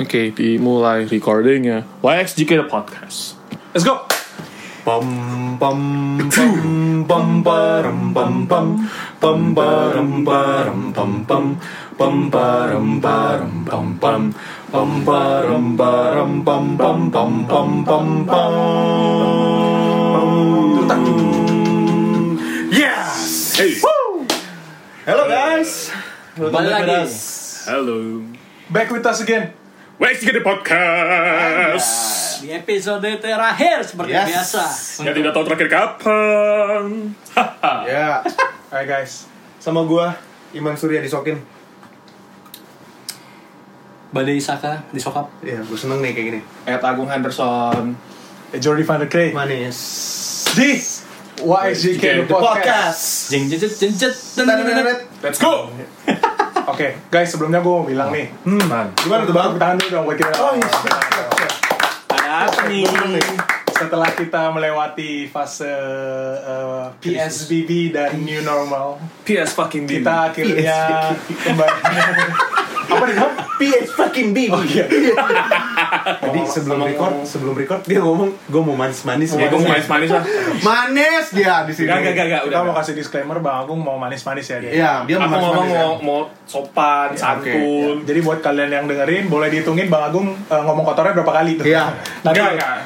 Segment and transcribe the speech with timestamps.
[0.00, 1.84] Oke, dimulai recordingnya.
[2.00, 3.36] YXGK The Podcast.
[3.76, 4.08] Let's go.
[4.88, 5.04] Pam
[5.60, 5.78] pam
[6.32, 8.66] pam pam param pam pam
[9.20, 11.44] pam param param pam pam
[12.00, 14.22] pam param param pam pam
[14.72, 18.48] pam param param pam pam pam pam pam pam
[22.72, 23.60] Yes.
[23.60, 23.76] Hey.
[25.04, 25.92] Hello guys.
[26.32, 27.12] Kembali lagi.
[27.68, 28.24] Halo.
[28.72, 29.61] Back with us again.
[30.02, 31.90] YXGK The Podcast.
[32.42, 34.26] Di episode terakhir seperti Yes.
[34.34, 34.62] biasa.
[35.06, 37.14] Yang tidak tahu terakhir kapan.
[37.30, 37.74] Haha.
[37.86, 38.10] Ya.
[38.66, 39.30] Hai guys.
[39.62, 40.18] Sama gua
[40.58, 41.38] Iman Surya disokin.
[44.10, 45.30] Badai Saka disokap.
[45.38, 46.40] Iya, gua seneng nih kayak gini.
[46.66, 47.94] Ed Agung Henderson.
[48.58, 49.78] Jordi van der Klee Manis.
[50.58, 50.82] di
[51.38, 53.30] YXGK The Podcast.
[53.30, 54.18] Jeng jet jeng jet.
[55.22, 55.70] Let's go.
[56.70, 58.94] Oke, guys sebelumnya gue mau bilang nih, Man.
[58.94, 59.58] Gimana tuh bang?
[59.58, 60.34] tangan dulu dong buat kita.
[60.38, 60.68] Oh iya.
[62.06, 62.86] Ada apa nih?
[63.72, 65.66] Setelah kita melewati fase
[66.46, 69.98] uh, PSBB dan new normal, PS fucking B.
[69.98, 70.78] kita akhirnya
[71.26, 71.78] kembali.
[72.92, 73.16] Apa nih?
[73.16, 73.32] Bang?
[73.58, 74.38] PS fucking B.
[74.52, 74.86] Oh iya.
[76.24, 79.36] Jadi sebelum record, sebelum record dia ngomong, gue mau manis-manis.
[79.36, 80.24] Ya, gue mau manis-manis lah.
[80.64, 81.88] Manis dia di sini.
[81.88, 82.42] Gak, gak, gak, gak.
[82.48, 82.64] Kita Udah.
[82.64, 84.70] mau kasih disclaimer Bang Agung mau manis-manis ya dia.
[84.72, 85.76] Iya, dia Aku mau ngomong manis-manis.
[85.76, 85.84] ya.
[85.84, 87.96] mau, mau sopan, santun.
[88.08, 91.66] Jadi buat kalian yang dengerin boleh dihitungin Bang Agung uh, ngomong kotornya berapa kali tuh.
[91.68, 91.92] Iya.
[92.24, 92.40] Nanti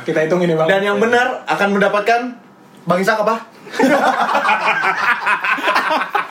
[0.06, 0.68] kita hitungin ya Bang.
[0.68, 2.20] Dan yang benar akan mendapatkan
[2.86, 3.36] Bang Isak apa?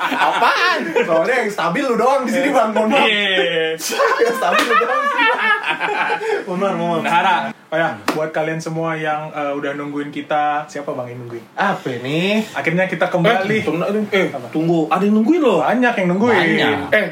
[0.06, 0.80] Apaan?
[1.06, 3.08] Soalnya yang stabil lu doang di sini bang, mohon maaf.
[3.08, 3.76] Iya.
[4.22, 5.35] yang stabil lu doang di sini.
[6.48, 7.04] Maaf, mohon maaf.
[7.04, 7.36] Nahara.
[7.66, 11.44] Oh ya, buat kalian semua yang uh, udah nungguin kita, siapa Bang yang nungguin?
[11.54, 12.46] Apa nih?
[12.52, 13.58] Akhirnya kita Eh, kembali.
[13.62, 14.80] tunggu, eh, tunggu.
[14.88, 15.60] Ada yang nungguin loh.
[15.60, 16.38] Banyak yang nungguin.
[16.56, 16.78] Banyak.
[16.92, 17.06] Eh,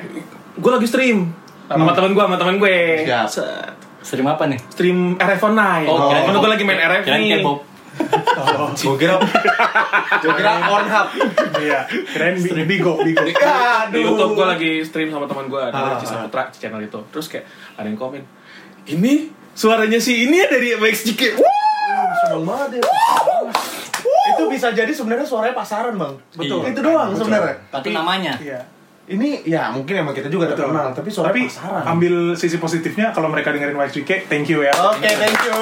[0.56, 1.34] gue lagi stream.
[1.66, 2.78] Sama temen gue, sama temen gue.
[3.02, 3.28] Siap.
[3.28, 3.74] Set.
[4.00, 4.60] Stream apa nih?
[4.70, 5.88] Stream RF Online.
[5.88, 6.42] Oh, Temen K-pop.
[6.42, 7.40] gue lagi main RF Kirain nih.
[7.40, 7.60] K-pop.
[8.74, 9.22] Gue kira,
[10.18, 11.08] gue kira Pornhub.
[11.56, 13.22] Iya, keren bi- Bigo, Bigo.
[13.30, 14.02] Di Aduh.
[14.04, 15.96] YouTube gue lagi stream sama teman gue dari Ah.
[15.96, 16.98] Cisaputra channel itu.
[17.08, 17.46] Terus kayak
[17.76, 18.26] ada yang komen,
[18.86, 19.14] ini
[19.54, 21.22] suaranya si ini ya dari MXGK.
[21.36, 21.52] Wah!
[22.20, 22.82] Seneng banget ya.
[24.04, 26.14] Itu bisa jadi sebenarnya suaranya pasaran bang.
[26.34, 26.60] Betul.
[26.66, 27.56] Itu doang sebenarnya.
[27.70, 28.34] Tapi namanya.
[28.38, 28.60] Iya.
[29.04, 30.72] Ini ya mungkin emang kita juga Betul.
[30.72, 31.84] terkenal, tapi suaranya Tapi pasaran.
[31.86, 34.72] ambil sisi positifnya kalau mereka dengerin YXGK, thank you ya.
[34.72, 35.60] Oke, thank you.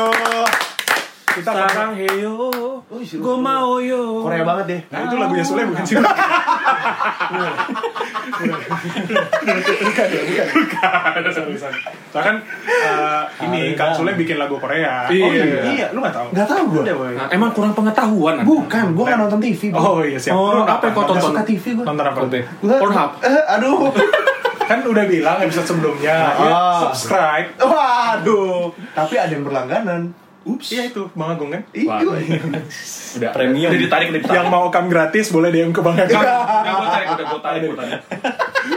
[1.31, 2.51] Kita Sarang heyo,
[2.85, 4.19] Oh, si gue mau yo.
[4.21, 4.81] Korea banget deh.
[4.91, 5.95] Nah, itu lagunya Sule bukan sih?
[9.81, 11.21] bukan ya, bukan.
[11.31, 11.79] Sorry, sorry.
[12.11, 12.35] Soalnya kan
[12.67, 15.07] uh, ini Kang Sule bikin lagu Korea.
[15.07, 15.23] Iya.
[15.23, 15.87] Oh iya, iya.
[15.91, 16.27] lu nggak tahu?
[16.31, 16.83] Nggak tahu gue.
[17.15, 18.35] Nah, emang kurang pengetahuan.
[18.43, 19.61] Bukan, gue nggak nonton TV.
[19.71, 19.81] Bang.
[19.81, 20.35] Oh iya siap.
[20.35, 21.31] Oh, apa yang kau tonton?
[21.33, 21.85] suka TV gue.
[21.85, 22.19] Nonton apa?
[22.77, 23.11] Pornhub.
[23.21, 23.89] Eh, aduh.
[24.61, 26.79] Kan udah bilang episode sebelumnya, ya, Ah.
[26.88, 27.47] subscribe.
[27.59, 28.71] Waduh.
[28.95, 30.15] Tapi ada yang berlangganan.
[30.41, 30.74] Ups.
[30.74, 31.62] Iya itu, Bang Agung kan?
[31.69, 32.02] Iya.
[33.22, 33.69] Udah Premium.
[33.69, 34.38] Udah ditarik, udah ditarik.
[34.41, 36.18] Yang mau kam gratis boleh DM ke Bang Agung.
[36.18, 38.00] Udah gue tarik, udah gue tarik, gue tarik.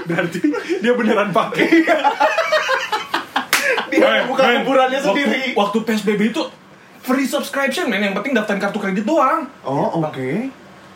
[0.04, 0.38] Berarti
[0.84, 1.68] dia beneran pakai.
[3.94, 5.42] Dia buka Men, kuburannya sendiri.
[5.54, 6.42] Waktu PSBB itu
[7.04, 8.02] free subscription, men.
[8.02, 9.46] Yang penting daftarin kartu kredit doang.
[9.62, 10.50] Oh, oke.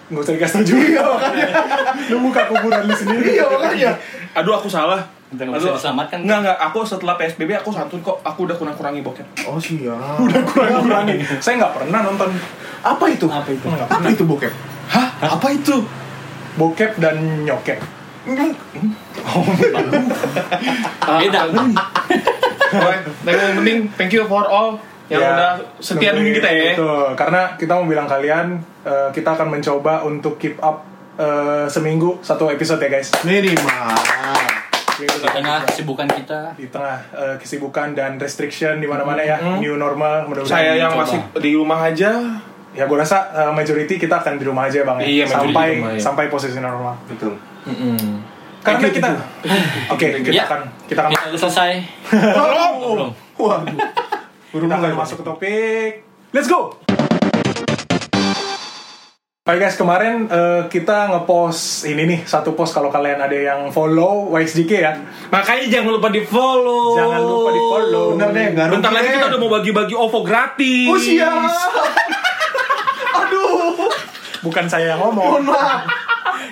[0.08, 0.82] Nggak usah dikasih tau juga.
[0.88, 1.48] Iya, makanya.
[2.10, 3.28] Lu buka kuburan lu sendiri.
[3.36, 3.90] Iya, makanya.
[4.34, 5.04] Aduh, aku salah.
[5.28, 6.18] Udah nggak bisa diselamatkan.
[6.24, 6.58] Enggak, enggak.
[6.72, 8.16] Aku setelah PSBB aku santun kok.
[8.24, 9.26] Aku udah kurang-kurangi bokep.
[9.44, 10.16] Oh, siap.
[10.24, 11.20] Udah kurang-kurangi.
[11.38, 12.32] Saya nggak pernah nonton
[12.80, 13.26] Apa itu?
[13.28, 13.66] Apa itu?
[13.68, 14.52] Nggak Apa itu bokep?
[14.88, 15.08] Hah?
[15.20, 15.84] Apa itu?
[16.58, 17.78] bokep dan nyokep.
[21.22, 21.40] Beda.
[22.68, 24.76] Oke, tapi yang penting thank you for all
[25.08, 26.76] yang Ya, udah setia nungguin kita ya.
[26.76, 27.16] Betul.
[27.16, 30.84] Karena kita mau bilang kalian, eh, kita akan mencoba untuk keep up
[31.16, 33.08] eh, seminggu satu episode ya guys.
[33.24, 34.57] Minimal.
[34.98, 36.40] Di tengah kesibukan kita.
[36.52, 39.58] Di tengah eh, kesibukan dan restriction di mana-mana ya, Hmm.
[39.58, 40.26] new normal.
[40.26, 41.06] Mudah-mudahan Saya yang mencoba.
[41.06, 42.10] masih di rumah aja.
[42.68, 45.06] ya gue rasa eh, majority kita akan di rumah aja bang ya.
[45.08, 45.98] Iya, sampai rumah, ya.
[45.98, 46.94] sampai posisi normal.
[47.06, 47.34] Betul.
[47.64, 49.10] Karena Thank you, kita,
[49.88, 50.44] oke kita Ya.
[50.44, 51.70] akan kita akan Kita selesai.
[52.12, 53.08] Belum.
[53.34, 53.78] Waduh.
[54.52, 55.90] kita akan masuk ke topik.
[56.30, 56.76] Let's go.
[59.48, 64.28] Oke guys, kemarin eh, kita ngepost ini nih satu post kalau kalian ada yang follow
[64.36, 64.92] YXDK ya.
[65.32, 66.92] Makanya jangan lupa di follow.
[66.92, 68.06] Jangan lupa di-follow.
[68.12, 70.92] Bener deh, nggak Bentar lagi kita udah mau bagi-bagi OVO gratis.
[70.92, 71.48] Oh, siap.
[73.24, 73.88] Aduh.
[74.44, 75.40] Bukan saya yang ngomong.
[75.40, 75.80] Mohon maaf.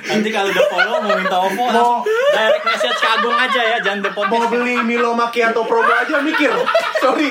[0.09, 2.01] Nanti kalau udah follow mau minta OVO langsung
[2.33, 6.49] direct message ke Agung aja ya, jangan di Mau beli Milo Macchiato promo aja mikir.
[7.05, 7.29] Sorry.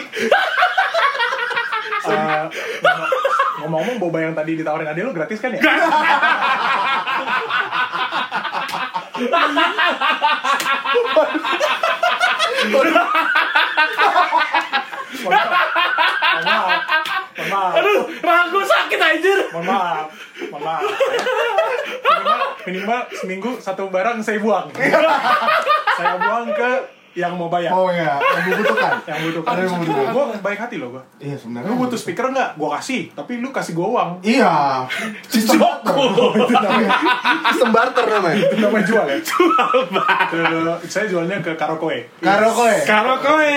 [2.05, 2.45] Eh,
[3.65, 5.57] Ngomong-ngomong boba yang tadi ditawarin adek lu gratis kan ya?
[5.57, 5.89] Gratis.
[15.25, 15.41] Mohon
[17.49, 17.77] maaf.
[17.81, 19.39] Aduh, ragu sakit anjir.
[19.49, 20.07] Mohon maaf.
[20.53, 20.81] Mohon maaf.
[20.85, 20.93] Ya.
[22.05, 22.39] Minimal,
[22.69, 24.69] minimal seminggu satu barang saya buang.
[25.97, 26.71] saya buang ke
[27.15, 28.91] yang mau bayar Oh ya, yang membutuhkan.
[29.09, 30.11] yang butuh Ada yang membutuhkan.
[30.11, 31.67] gue baik hati loh gue Iya sebenarnya.
[31.67, 34.83] lu butuh speaker nggak gue kasih tapi lu kasih gue uang Iya.
[35.31, 35.95] Sistem barter.
[36.35, 36.89] itu namanya.
[37.49, 38.35] Sistem barter namanya.
[38.37, 42.71] itu namanya jual ya Ke- saya jualnya ke karaoke Karaoke.
[42.83, 43.55] Karaoke,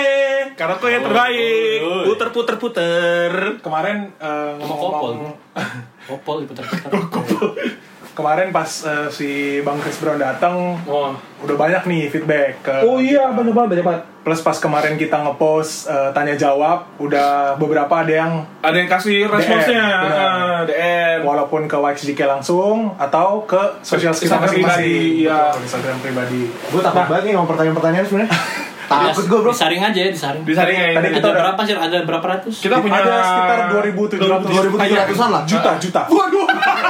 [0.55, 1.79] karaoke yang terbaik.
[1.81, 2.03] Oh.
[2.07, 3.31] Puter puter puter.
[3.59, 5.35] kemarin eh, ngomong-ngomong
[6.07, 6.89] Kopol diputar-putar.
[8.19, 9.29] Kemarin pas eh, si
[9.59, 13.85] bang Chris Brown datang Oh, udah banyak nih feedback ke oh iya banyak banget banyak
[13.85, 14.03] banget.
[14.19, 19.25] plus pas kemarin kita ngepost eh, tanya jawab udah beberapa ada yang Ada yang kasih
[19.25, 20.19] responsnya, benar.
[20.19, 21.19] ah, DM.
[21.21, 25.39] walaupun ke YXJK langsung atau ke sosial kita Instagram masing-masing pribadi, iya.
[25.55, 28.31] Instagram pribadi Gue takut banget nih sama pertanyaan-pertanyaan sebenarnya.
[28.89, 29.53] Takut gue bro.
[29.53, 30.41] Disaring aja ya, disaring.
[30.41, 30.87] Disaring ya.
[30.97, 31.73] Tadi kita Ada udah- berapa sih?
[31.77, 32.55] Ada berapa ratus?
[32.57, 35.41] Kita punya ada sekitar 2700 2700-an lah.
[35.45, 36.45] juta juta Waduh.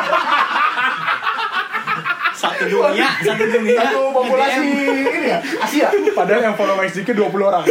[2.60, 3.80] Satu dunia, satu dunia.
[3.80, 5.88] Satu populasi ini ya Asia.
[6.12, 7.64] padahal yang follow YXJK 20 orang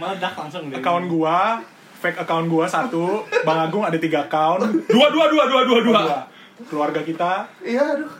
[0.00, 0.80] Meledak langsung deh.
[0.80, 1.62] account gua
[2.00, 6.00] fake account gua satu Bang Agung ada tiga account dua dua dua dua dua dua.
[6.02, 6.18] dua
[6.66, 8.10] keluarga kita Iya aduh.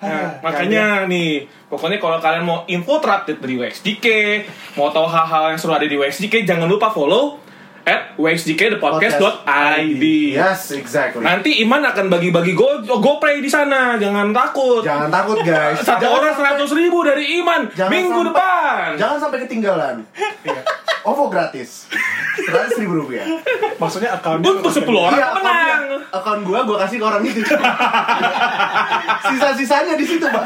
[0.00, 4.06] Nah, makanya nih, pokoknya kalau kalian mau info terupdate dari WXDK,
[4.72, 7.36] mau tahu hal-hal yang seru ada di WXDK, jangan lupa follow
[7.90, 10.04] at wxdk.podcast.id.
[10.30, 11.20] Yes, exactly.
[11.20, 14.80] Nanti Iman akan bagi-bagi go GoPay di sana, jangan takut.
[14.80, 15.82] Jangan takut guys.
[15.82, 18.86] Satu Jangan orang seratus ribu dari Iman Jangan minggu sampai- depan.
[18.94, 19.94] Jangan sampai ketinggalan.
[20.46, 20.62] Iya.
[21.00, 21.88] OVO gratis.
[22.36, 23.24] Seratus ribu rupiah.
[23.74, 25.56] maksudnya accountnya Untuk 10 orang Iya, menang.
[25.56, 27.40] account- account gua gua kasih ke orang itu.
[29.22, 30.44] Sisa-sisanya di situ, Pak.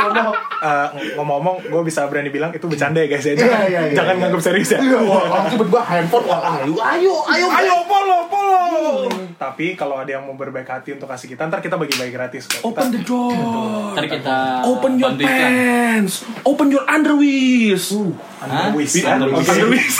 [0.00, 0.34] Ngomong.
[0.60, 0.86] Eh,
[1.16, 4.12] ngomong-ngomong gue bisa berani bilang itu bercanda ya guys ya Iya, jangan, iya, iya, jangan
[4.12, 4.20] iya.
[4.20, 5.24] nganggap serius ya Iya, wah,
[5.56, 6.24] gua handphone.
[6.28, 7.46] Wah, ayo, ayo, ayo.
[7.50, 9.08] Ayo follow, follow.
[9.34, 12.60] tapi kalau ada yang mau berbaik hati untuk kasih kita ntar kita bagi-bagi gratis kok
[12.60, 13.96] Open the door.
[13.96, 14.36] Ntar kita
[14.68, 15.32] Open your bantu iklan.
[15.32, 16.14] pants.
[16.44, 17.84] Open your underwears.
[17.88, 18.04] Iya,
[18.44, 18.60] ya.
[18.68, 18.94] Underwish.
[19.00, 19.08] Oke.
[19.08, 19.96] Underwish.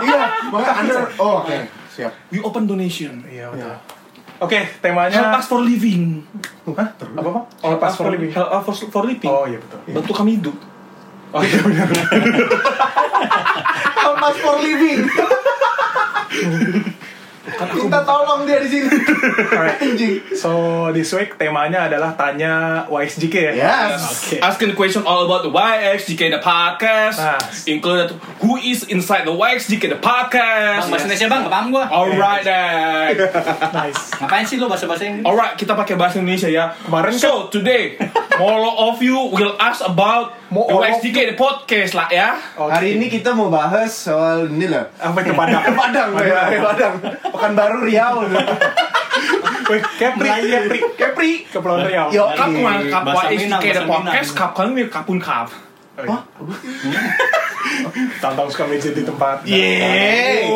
[0.00, 0.98] Iya, makanya under.
[1.16, 1.56] Oh, oke.
[1.90, 2.12] Siap.
[2.28, 3.22] We open donation.
[3.24, 3.74] Iya betul.
[4.40, 6.24] Oke, temanya Help us for living.
[6.72, 6.88] Hah?
[6.96, 7.40] Apa apa?
[7.60, 8.32] Oh, pas for living.
[8.32, 9.28] Help us for, for living.
[9.28, 9.78] Oh iya betul.
[9.92, 10.56] Bantu kami hidup.
[11.30, 11.86] Oh iya benar.
[14.00, 15.04] Help us for living.
[17.50, 18.88] Minta tolong dia di sini.
[19.48, 19.80] Alright.
[19.80, 20.36] Anjing.
[20.36, 20.50] So
[20.92, 23.52] this week temanya adalah tanya YSJK ya.
[23.56, 24.28] Yes.
[24.28, 24.36] Oke.
[24.44, 27.16] Asking question all about the YXGK the podcast.
[27.16, 27.40] Nah.
[27.64, 28.12] Included
[28.44, 30.84] who is inside the YXGK the podcast.
[30.84, 31.84] Bang, bahasa Indonesia bang, gak paham gua.
[31.88, 33.16] Alright then.
[33.80, 34.12] Nice.
[34.20, 35.24] Ngapain sih lu bahasa-bahasa Inggris?
[35.24, 36.76] Alright, kita pakai bahasa Indonesia ya.
[36.84, 37.96] Kemarin so today,
[38.42, 42.34] all of you will ask about Of YXGK the podcast lah ya.
[42.58, 42.74] Oke.
[42.74, 44.90] Hari ini kita mau bahas soal ini lah.
[44.98, 45.62] apa itu Padang?
[45.78, 46.94] Padang, ya, Padang.
[47.30, 48.26] Pekanbaru Riau.
[49.70, 52.10] Kepri, Kepri, Kepri, Kepulauan Riau.
[52.10, 52.34] Yo.
[52.34, 55.54] Kap YXGK Minang, the bahasa podcast kap kan kapun kap.
[56.02, 56.18] Oh,
[56.82, 56.98] iya.
[58.18, 59.46] Tantang suka meja di tempat.
[59.46, 60.50] Yeah.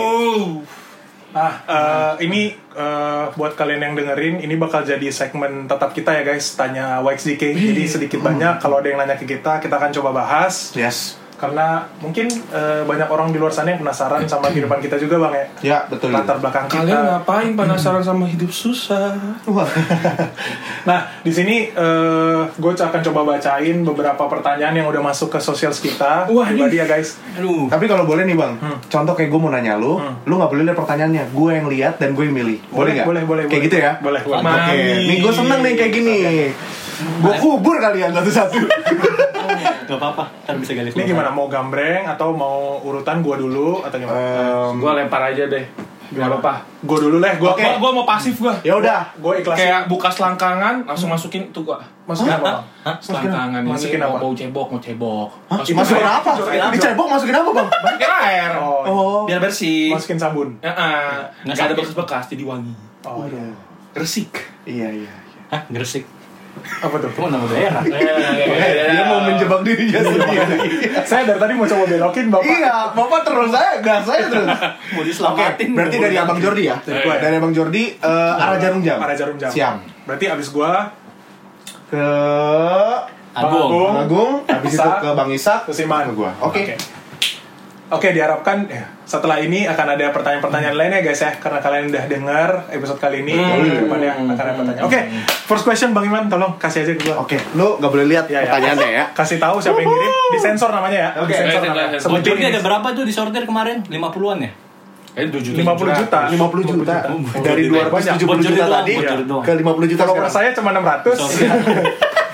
[1.35, 6.23] Nah, eh, ini eh, buat kalian yang dengerin, ini bakal jadi segmen tetap kita ya
[6.23, 7.59] guys, tanya YXDK.
[7.59, 10.71] Jadi sedikit banyak kalau ada yang nanya ke kita, kita akan coba bahas.
[10.79, 11.19] Yes.
[11.45, 11.67] Karena
[12.01, 15.47] mungkin eh, banyak orang di luar sana yang penasaran sama kehidupan kita juga bang ya.
[15.61, 16.09] Ya, betul.
[16.09, 16.81] Latar belakang kita.
[16.81, 19.17] Kalian ngapain penasaran sama hidup susah?
[19.45, 19.69] Wah.
[20.85, 25.73] Nah, di sini eh gue akan coba bacain beberapa pertanyaan yang udah masuk ke sosial
[25.73, 26.29] kita.
[26.29, 27.17] Wah, pribadi ya guys.
[27.41, 27.73] Aduh.
[27.73, 28.61] Tapi kalau boleh nih bang,
[28.93, 29.97] contoh kayak gue mau nanya lu,
[30.29, 32.59] lu nggak boleh lihat pertanyaannya, gue yang lihat dan gue yang milih.
[32.69, 33.07] Boleh nggak?
[33.09, 33.67] boleh, boleh, Kayak boleh.
[33.67, 33.93] gitu ya?
[34.05, 34.45] Boleh, boleh.
[34.45, 34.77] Oke,
[35.09, 36.17] nih gue seneng nih kayak gini.
[36.95, 38.59] Gue kubur kalian satu-satu.
[39.85, 41.29] Gak apa-apa, ntar bisa gali Ini gimana?
[41.35, 44.17] Mau gambreng atau mau urutan gua dulu atau gimana?
[44.17, 45.67] Em, Gua lempar aja deh.
[46.07, 46.63] Gak apa-apa.
[46.81, 47.59] Gue dulu lah, gue Oke.
[47.59, 48.55] Gua, gua mau pasif gua.
[48.63, 49.03] ya udah.
[49.17, 49.57] gue ikhlas.
[49.57, 51.81] Kayak buka selangkangan, langsung masukin tuh gua.
[52.05, 52.63] masukin apa?
[52.87, 52.95] Hah?
[53.01, 54.21] Selangkangan ini Masukin mau apa?
[54.21, 55.29] bau cebok, mau cebok.
[55.49, 55.59] Hah?
[55.59, 56.31] Masukin apa?
[56.71, 57.69] Dicebok masukin apa bang?
[57.83, 58.51] Masukin air.
[58.55, 59.21] Oh, Oh.
[59.27, 59.91] Biar bersih.
[59.91, 60.55] masukin sabun.
[60.61, 61.19] Heeh.
[61.43, 62.75] Nggak Nggak ada bekas-bekas, jadi wangi.
[63.03, 63.51] Oh, iya.
[63.97, 64.31] Resik.
[64.63, 65.13] Iya iya.
[65.51, 66.05] Hah, gresik.
[66.81, 67.11] Apa tuh?
[67.13, 67.83] Kamu nama daerah.
[67.85, 70.57] Dia mau menjebak dirinya sendiri.
[71.05, 72.47] Saya dari tadi mau coba belokin bapak.
[72.47, 74.49] Iya, bapak terus saya, gas saya terus.
[74.95, 75.69] Mau diselamatin.
[75.75, 76.77] berarti dari Abang Jordi ya?
[76.81, 77.21] Dari gua ya?
[77.25, 78.99] Dari Abang Jordi eh, arah jarum jam.
[79.01, 79.51] Arah jarum jam.
[79.51, 79.77] Siang.
[80.05, 80.89] Berarti abis gua
[81.89, 82.05] Ke
[83.35, 83.67] Agung.
[83.67, 83.95] Agung.
[83.99, 86.07] Agung, habis itu ke Bang Isak, Terus Iman.
[86.07, 86.31] ke gua.
[86.39, 86.79] Oke.
[87.87, 92.49] Oke, diharapkan ya, setelah ini akan ada pertanyaan-pertanyaan lainnya guys ya karena kalian udah dengar
[92.69, 93.61] episode kali ini Hmm.
[93.61, 94.85] ke depannya akan ada pertanyaan.
[94.85, 95.01] Oke,
[95.45, 97.21] first question Bang Iman tolong kasih aja ke gua.
[97.21, 98.49] Oke, lu gak boleh lihat Ya, ya.
[98.49, 99.05] pertanyaannya ya.
[99.13, 101.11] Kasih tahu siapa yang ngirim, disensor namanya ya.
[101.21, 101.31] Oke.
[101.31, 101.89] Disensor namanya.
[101.95, 102.53] Sebutin Bojornya ini.
[102.53, 103.77] ada berapa tuh disortir kemarin?
[103.85, 104.51] 50-an ya?
[105.15, 105.59] Eh, 2 juta.
[105.63, 106.21] 50 juta.
[106.27, 106.95] 50 juta.
[107.39, 108.17] Dari Banyak.
[108.19, 108.95] 270 Bocor juta doang, tadi
[109.45, 111.21] ke 50 juta Kalau saya cuma 600.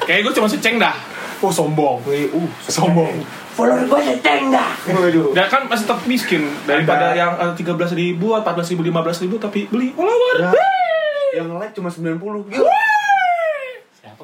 [0.06, 0.94] Kayak gue cuma seceng dah.
[1.40, 2.00] Oh sombong.
[2.04, 3.12] Wih, Uh, Sombong.
[3.60, 4.72] Follower gue seteng dah.
[4.88, 5.36] Waduh.
[5.36, 7.20] Dan kan masih tetap miskin daripada Ada.
[7.20, 10.36] yang eh, tiga belas ribu, empat belas ribu, lima belas ribu tapi beli follower.
[10.40, 12.16] Ya, yang like cuma 90.
[12.48, 12.80] Gila.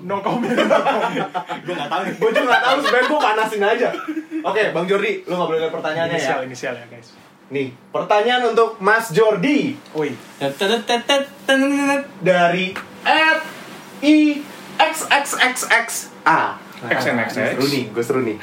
[0.06, 0.52] No comment.
[1.66, 2.14] Gue nggak tahu nih.
[2.20, 3.88] Gue juga gak tahu sebenernya gue panasin aja.
[4.44, 6.20] Oke, Bang Jordi, lu gak boleh lihat pertanyaannya ya.
[6.20, 7.08] inisial inisial ya guys.
[7.48, 10.12] Nih, pertanyaan untuk Mas Jordi Woi.
[12.20, 12.66] dari
[13.06, 13.40] at
[14.04, 14.44] i
[14.76, 15.86] x x x x
[16.28, 16.65] a.
[17.52, 18.36] Seru nih, gue seru nih.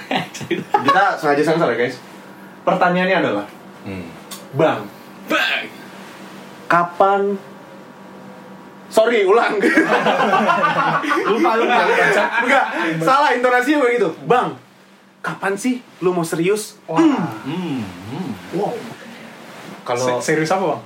[0.84, 1.96] Kita sengaja sensor ya guys.
[2.64, 3.46] Pertanyaannya adalah,
[4.54, 4.88] Bang,
[5.28, 5.64] Bang.
[6.66, 7.36] kapan
[8.94, 9.58] Sorry, ulang.
[11.34, 11.82] Lupa lupa.
[12.46, 12.66] Enggak,
[13.02, 14.14] salah intonasinya begitu.
[14.30, 14.54] Bang,
[15.18, 16.78] kapan sih lu mau serius?
[16.86, 17.02] Wah.
[17.02, 17.82] Hmm.
[17.82, 18.30] hmm.
[18.54, 18.78] Wow.
[19.82, 20.82] Kalau Se- serius apa bang?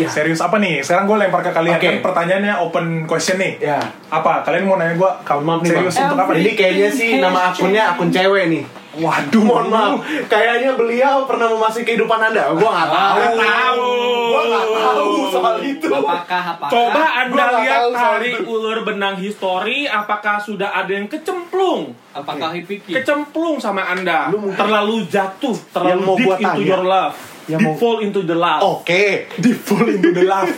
[0.00, 0.08] Ya.
[0.08, 0.80] Serius apa nih?
[0.80, 1.84] Sekarang gue lempar ke kalian Oke.
[1.84, 3.60] kan pertanyaannya open question nih.
[3.60, 4.40] ya, Apa?
[4.40, 6.04] Kalian mau nanya gue kamu maaf nih serius Bang.
[6.06, 8.64] untuk apa Ini kayaknya sih nama akunnya akun cewek nih.
[8.90, 9.92] Waduh, Mohon maaf,
[10.26, 12.50] kayaknya beliau pernah memasuki kehidupan Anda.
[12.50, 13.14] Gua nggak tahu.
[13.14, 13.86] Nggak tahu.
[14.26, 15.86] Gua nggak tahu soal itu.
[15.88, 16.70] Apakah apakah?
[16.74, 21.94] Coba anda lihat tarik ulur benang histori, apakah sudah ada yang kecemplung?
[22.10, 22.90] Apakah Hipiki?
[22.92, 26.66] Kecemplung sama anda, Lu mungkin- terlalu jatuh, terlalu Yang mau deep gua into tanya.
[26.66, 27.14] your love,
[27.50, 28.60] Yang deep mau- fall into the love.
[28.62, 30.46] Oke, Deep fall into the love.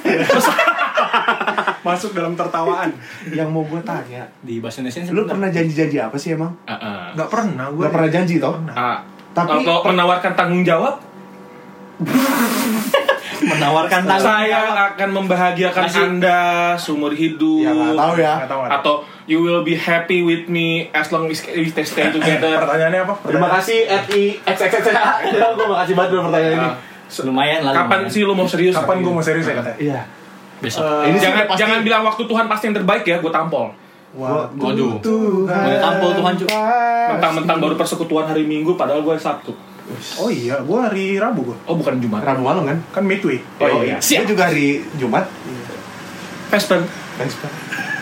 [1.83, 2.95] Masuk dalam tertawaan.
[3.29, 6.53] yang mau gue tanya, Di bahasa Indonesia lu pernah janji-janji apa sih emang?
[6.63, 7.05] Ah, ah.
[7.13, 7.83] Gak pernah gue.
[7.83, 8.55] Gak pernah janji toh?
[8.69, 11.01] Ah, Tapi- atau menawarkan tanggung jawab,
[13.43, 14.89] menawarkan tanggung saya jawab.
[14.95, 16.39] akan membahagiakan Masih- anda
[16.77, 17.63] seumur hidup.
[17.63, 18.33] Ya nggak tahu ya.
[18.37, 18.79] Nggak tahu, nggak tahu.
[18.79, 18.95] Atau
[19.25, 22.59] you will be happy with me as long as we stay stay together.
[22.59, 23.15] Pertanyaannya apa?
[23.23, 24.85] Terima kasih RI XXX.
[25.33, 26.69] Ya, gue makasih banget udah pertanyaan ini.
[26.69, 26.75] Ah,
[27.23, 27.73] Lumayan lah.
[27.75, 28.15] Kapan lumayan.
[28.15, 28.75] sih lu mau serius?
[28.75, 29.79] Kapan gue mau serius ya katanya?
[29.79, 30.01] Iya.
[30.59, 30.81] Besok.
[30.81, 33.67] Eh, Ini jangan pasti- jangan bilang waktu Tuhan pasti yang terbaik ya, gue tampol.
[34.13, 35.01] Wah, Waduh.
[35.01, 35.49] Tuhan.
[35.49, 36.49] Boleh tampol Tuhan, Cuk.
[37.09, 39.53] Mentang-mentang baru persekutuan hari Minggu, padahal gue hari Sabtu.
[40.17, 41.57] Oh iya, gue hari Rabu gue.
[41.67, 42.23] Oh bukan Jumat.
[42.23, 42.79] Rabu malam kan?
[42.93, 43.43] Kan midweek.
[43.59, 43.99] Oh, iya.
[43.99, 44.25] Dia Siap.
[44.25, 45.27] juga hari Jumat.
[46.49, 46.81] Vesper.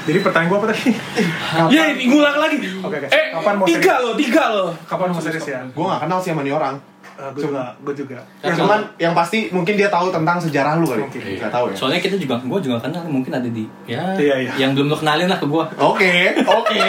[0.00, 0.82] Jadi pertanyaan gue apa tadi?
[1.74, 2.56] Ya ini ngulang lagi.
[2.80, 3.12] Oke, guys.
[3.12, 4.70] Eh Kapan mau tiga loh, tiga loh.
[4.86, 5.60] Kapan mau serius ya?
[5.66, 6.76] Gue gak kenal sih sama nih orang.
[7.20, 8.16] gue juga, gue juga.
[8.40, 11.04] Ya, cuman yang pasti mungkin dia tahu tentang sejarah lu kali.
[11.04, 11.20] Mungkin.
[11.36, 11.74] Gak tahu ya.
[11.76, 14.52] Soalnya kita juga, gue juga kenal mungkin ada di ya Iya, iya.
[14.56, 15.64] yang belum lo kenalin lah ke gue.
[15.76, 16.80] Oke, oke,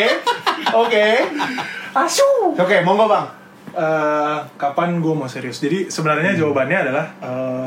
[0.72, 1.08] oke.
[1.92, 2.56] Asu.
[2.56, 3.28] Oke, monggo bang.
[3.72, 5.60] Eh, kapan gue mau serius?
[5.60, 7.06] Jadi sebenarnya jawabannya adalah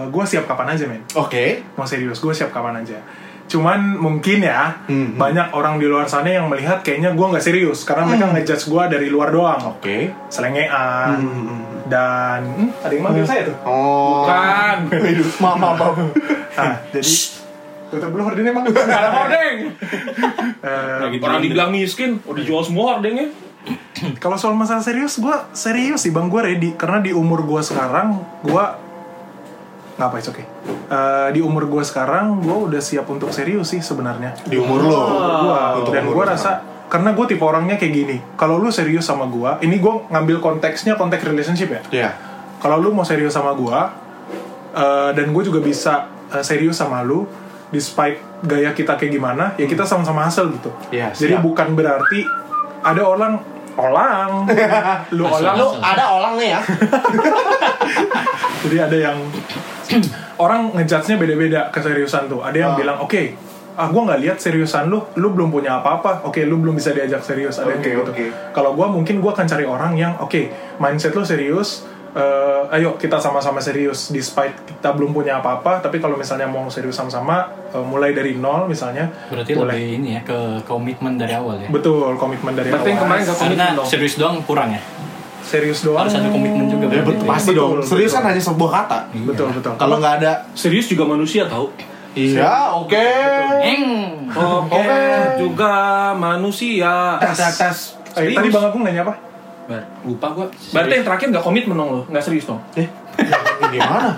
[0.08, 1.04] gue siap kapan aja men.
[1.14, 1.60] Oke.
[1.76, 2.96] Mau serius, gue siap kapan aja.
[3.44, 5.14] Cuman mungkin ya Hmm.
[5.14, 8.82] banyak orang di luar sana yang melihat kayaknya gue nggak serius karena mereka ngejudge gue
[8.88, 9.60] dari luar doang.
[9.70, 10.10] Oke.
[10.28, 11.84] Selengean Hmm.
[11.84, 13.56] dan hmm, ada yang manggil saya tuh.
[13.62, 14.24] Oh.
[14.24, 14.76] Bukan.
[15.42, 15.94] Maaf, maaf, maaf.
[16.54, 17.12] Nah, jadi
[17.86, 18.64] tutup dulu hordingnya emang.
[18.66, 19.56] Gak ada hordeng.
[20.64, 23.28] Eh, Orang di- dibilang miskin, udah dijual semua hordengnya.
[24.18, 28.16] Kalau soal masalah serius, gue serius sih bang, gue ready karena di umur gue sekarang,
[28.40, 28.64] gue
[29.94, 30.46] nggak apa, it's okay.
[30.84, 34.36] Eh, di umur gue sekarang, gue udah siap untuk serius sih sebenarnya.
[34.44, 35.00] Di umur lo.
[35.48, 36.60] Gua Untuk dan gue rasa
[36.92, 38.16] karena gue tipe orangnya kayak gini.
[38.36, 41.82] Kalau lu serius sama gue, ini gue ngambil konteksnya konteks relationship ya.
[41.90, 42.10] Iya.
[42.60, 43.78] Kalau lu mau serius sama gue,
[44.76, 47.24] eh, dan gue juga bisa eh, serius sama lu,
[47.72, 50.70] despite gaya kita kayak gimana, ya kita sama-sama hasil gitu.
[50.92, 51.42] Iya, Jadi siap.
[51.42, 52.22] bukan berarti
[52.84, 54.44] ada orang orang
[55.16, 56.60] lu orang Lu ada orang nih ya.
[58.64, 59.16] jadi ada yang
[60.40, 62.40] orang ngejudge-nya beda-beda keseriusan tuh.
[62.40, 62.76] Ada yang Ah.
[62.76, 63.20] bilang, oke,
[63.74, 66.24] ah gue nggak lihat seriusan lu, lu belum punya apa-apa.
[66.24, 67.58] Oke, lu belum bisa diajak serius.
[67.58, 68.10] Ada yang Oke, kayak gitu.
[68.12, 68.24] oke.
[68.52, 70.40] Kalau gue mungkin gue akan cari orang yang, oke,
[70.78, 71.84] mindset lu serius.
[72.14, 75.78] Eh, ayo kita sama-sama serius, despite kita belum punya apa-apa.
[75.80, 79.74] Tapi kalau misalnya mau serius sama-sama, eh, mulai dari nol misalnya, Berarti boleh.
[79.74, 81.68] lebih ini ya ke komitmen dari awal ya.
[81.68, 83.06] Betul, komitmen dari Berarti yang awal.
[83.10, 83.86] kemarin gak komitmen Karena dong.
[83.86, 84.82] serius doang kurang ya.
[85.44, 86.00] serius doang.
[86.00, 87.84] Harus ada komitmen juga Ya, betul, pasti Betul, dong.
[87.84, 88.16] Serius betul.
[88.16, 88.98] kan hanya sebuah kata.
[89.12, 89.24] Iya.
[89.28, 89.72] Betul, betul.
[89.76, 91.68] Kalau nggak ada, Serius juga manusia tahu.
[92.14, 93.06] iya, oke.
[93.60, 93.84] Eng.
[94.30, 94.88] Oke,
[95.36, 95.74] juga
[96.14, 97.20] manusia.
[97.20, 97.78] Tes, tes, tes.
[98.14, 99.14] Eh, tadi Bang Agung nanya apa?
[99.64, 100.46] Bar, lupa gua.
[100.70, 102.60] Berarti yang terakhir gak komitmen dong lo, gak serius dong.
[102.74, 102.84] Eh,
[103.62, 104.10] yang gimana?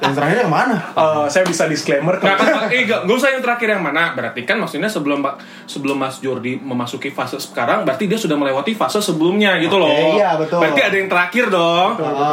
[0.00, 0.76] Yang terakhir yang mana?
[0.90, 4.10] Eh, saya bisa disclaimer Nggak kalau kan, eh, gak, gak usah yang terakhir yang mana.
[4.10, 8.72] Berarti kan maksudnya sebelum Pak- sebelum Mas Jordi memasuki fase sekarang, berarti dia sudah melewati
[8.72, 9.86] fase sebelumnya gitu loh.
[9.86, 10.58] Oke, iya, betul.
[10.58, 11.90] Berarti ada yang terakhir dong.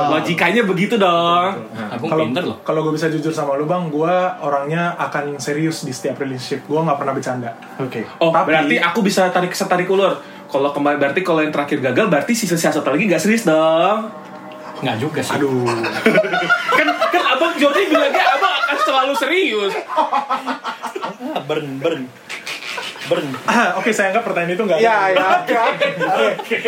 [0.10, 1.50] Logikanya begitu dong.
[1.88, 2.58] Agung kalau pinter loh.
[2.64, 6.66] kalau gue bisa jujur sama lu bang, gue orangnya akan serius di setiap relationship.
[6.66, 7.50] Gue nggak pernah bercanda.
[7.78, 8.08] Oke.
[8.18, 10.18] Oh, Tapi- berarti aku bisa tarik setarik ulur.
[10.48, 14.08] Kalau kembali berarti kalau yang terakhir gagal, berarti sisa sisa satu lagi gak serius dong.
[14.78, 15.36] Nggak juga sih.
[15.36, 15.66] Aduh,
[16.78, 19.74] kan kan abang Jordi bilangnya abang akan selalu serius.
[19.90, 22.02] Ah, burn, burn.
[23.08, 23.26] Burn.
[23.76, 25.28] Oke, saya anggap pertanyaan itu nggak Ya, ada.
[25.48, 25.64] ya,
[26.38, 26.60] oke.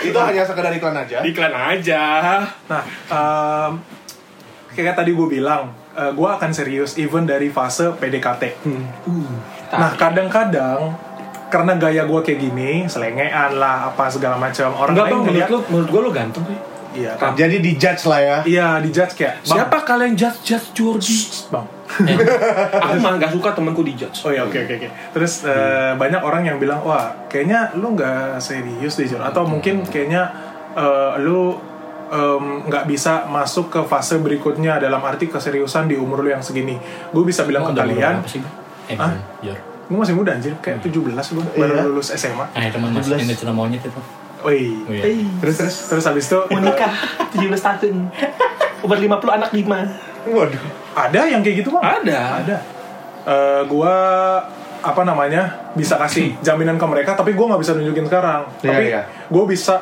[0.00, 1.18] Itu hanya sekedar iklan aja.
[1.20, 2.02] Iklan aja.
[2.68, 3.72] Nah, em,
[4.70, 8.60] kayak tadi gue bilang, gue akan serius even dari fase PDKT.
[9.72, 10.94] Nah, kadang-kadang
[11.52, 14.74] karena gaya gue kayak gini, selengean lah, apa segala macam.
[14.74, 16.58] Orang Enggak lain bang, menurut lu, menurut gua lu ganteng sih.
[16.94, 17.34] iya, kan?
[17.34, 18.38] Jadi di judge lah ya.
[18.46, 21.18] Iya, dijudge kayak, Bang, Siapa kalian judge judge Jordi?
[21.50, 21.66] Bang.
[22.86, 24.22] Aku malah gak suka temanku di judge.
[24.26, 24.88] Oh ya oke oke oke.
[25.14, 29.22] Terus eh, banyak orang yang bilang wah kayaknya lu nggak serius deh Jor.
[29.22, 30.26] atau mungkin kayaknya
[30.74, 31.54] eh, lu
[32.10, 36.78] em, nggak bisa masuk ke fase berikutnya dalam arti keseriusan di umur lu yang segini.
[37.14, 38.54] Gue bisa bilang ke udah umur kalian, berapa sih, Bang?
[38.90, 39.12] Eh, Hah?
[39.84, 41.84] Gue masih muda anjir, kayak 17 gue baru Iya.
[41.84, 42.46] lulus SMA.
[42.56, 43.24] Ah, teman mas, 17.
[43.28, 44.00] ini cinta monyet itu.
[44.44, 44.84] Wih.
[44.84, 45.02] Oh, iya.
[45.40, 45.76] Terus terus.
[45.88, 46.92] Terus habis itu Mau nikah
[47.32, 47.96] 17 tahun.
[48.84, 49.80] Umur 50 anak 5.
[50.24, 50.62] Waduh.
[50.94, 51.84] ada yang kayak gitu bang?
[51.84, 52.20] Ada.
[52.44, 52.56] Ada.
[53.24, 53.94] Eh, gua
[54.84, 58.44] apa namanya bisa kasih jaminan ke mereka, tapi gue nggak bisa nunjukin sekarang.
[58.60, 59.02] Iya, tapi iya.
[59.08, 59.74] gue bisa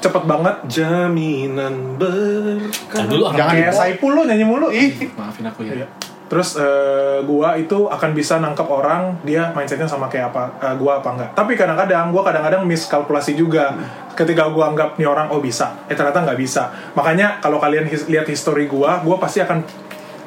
[0.00, 3.04] cepet banget Jaminan berkah.
[3.04, 3.80] Nah, Jangan kayak dibawa.
[3.84, 4.68] Saipul lu nyanyi mulu.
[4.72, 5.12] Ih.
[5.12, 5.84] Maafin aku ya.
[5.84, 5.86] Iya.
[6.26, 10.98] Terus eh, gua itu akan bisa nangkep orang dia mindsetnya sama kayak apa eh, gua
[10.98, 11.30] apa enggak.
[11.34, 13.70] Tapi kadang-kadang gua kadang-kadang miskalkulasi juga.
[14.12, 16.72] Ketika gua anggap nih orang oh bisa, eh ternyata nggak bisa.
[16.96, 19.60] Makanya kalau kalian his- lihat history gua, gua pasti akan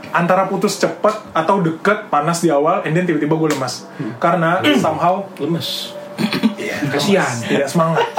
[0.09, 3.85] antara putus cepet atau deket panas di awal, and then tiba-tiba gue lemas.
[4.17, 5.93] Karena somehow Lemes.
[6.93, 7.29] Kasihan.
[7.45, 8.09] tidak semangat,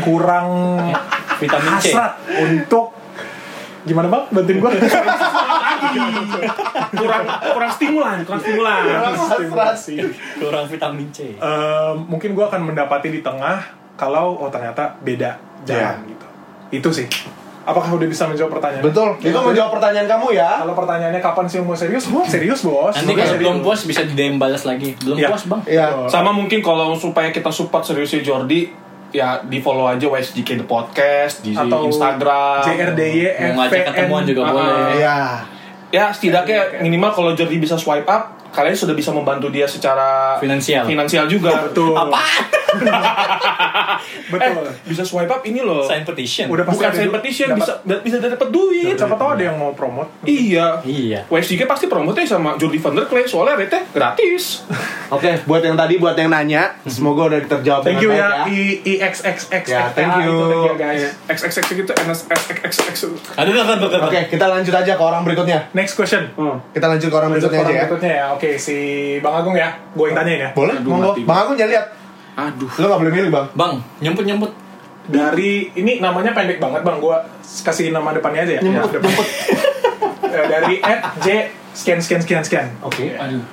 [0.00, 0.78] kurang
[1.36, 1.90] vitamin C.
[1.90, 2.94] hasrat untuk
[3.84, 4.70] gimana bang bantuin gua
[7.00, 8.82] kurang kurang stimulan, kurang stimulan.
[9.14, 9.94] Stimulasi.
[10.36, 11.18] Kurang vitamin C.
[11.32, 13.60] Eh, mungkin gue akan mendapati di tengah
[13.94, 15.94] kalau oh ternyata beda jalan Ya.
[16.04, 16.26] gitu
[16.74, 17.06] itu sih
[17.62, 19.08] apakah udah bisa menjawab pertanyaan Betul.
[19.22, 20.60] Itu menjawab pertanyaan kamu ya.
[20.60, 23.40] kalau pertanyaannya kapan sih mau serius gue serius bos Nanti kalau serius.
[23.40, 24.92] belum puas bisa di DM balas lagi.
[24.98, 25.28] Belum Iya.
[25.30, 25.62] puas, Bang.
[25.64, 25.86] Iya.
[26.06, 28.68] Sama mungkin kalau supaya kita support seriusnya Jordi,
[29.08, 32.66] ya di follow aja WSJK The Podcast di atau Instagram.
[32.66, 34.84] JRDY Mau ngajak ketemuan juga Ah, boleh.
[34.98, 35.18] Iya.
[35.94, 40.86] Ya setidaknya minimal kalau Jordi bisa swipe up, kalian sudah bisa membantu dia secara Finansial.
[40.86, 41.66] finansial juga.
[41.66, 42.22] betul Apa?
[44.26, 45.82] betul Eh, bisa swipe up ini loh.
[45.82, 46.46] Sign petition.
[46.46, 48.94] udah pasti Bukan sign petition, dapat- bisa bisa dapat duit.
[48.94, 50.80] siapa tahu ada yang mau promote Iya.
[50.82, 51.20] Iya.
[51.26, 54.62] WSJK pasti promote sama Jordi Van der Klee soalnya rate gratis.
[55.08, 58.94] Oke, buat yang tadi, buat yang nanya, semoga udah terjawab thank you ya i i
[59.00, 60.34] x x x Ya, thank you.
[60.34, 62.96] thank you guys XXX gitu NSXXX.
[63.34, 64.06] Aduh, aduh, aduh, aduh.
[64.06, 65.68] Oke, kita lanjut aja ke orang berikutnya.
[65.72, 66.30] next question
[66.70, 67.82] Kita lanjut ke orang Lanjut berikutnya orang aja ya.
[67.84, 68.76] berikutnya ya oke si
[69.18, 70.76] bang Agung ya gue yang tanyain ya Boleh?
[70.76, 71.10] Aduh, Monggo.
[71.24, 71.86] Bang Agung jangan lihat.
[72.36, 72.68] Aduh.
[72.68, 73.46] Lo gak boleh milih, Bang.
[73.54, 74.52] Bang, nyemput nyemput.
[75.04, 77.16] dari ini namanya pendek banget bang gue
[77.60, 79.24] kasih nama depannya aja ya Nyemput, Ya, depan.
[80.26, 81.28] Eh, dari at j
[81.70, 83.12] scan scan scan scan Oke.
[83.14, 83.44] Aduh.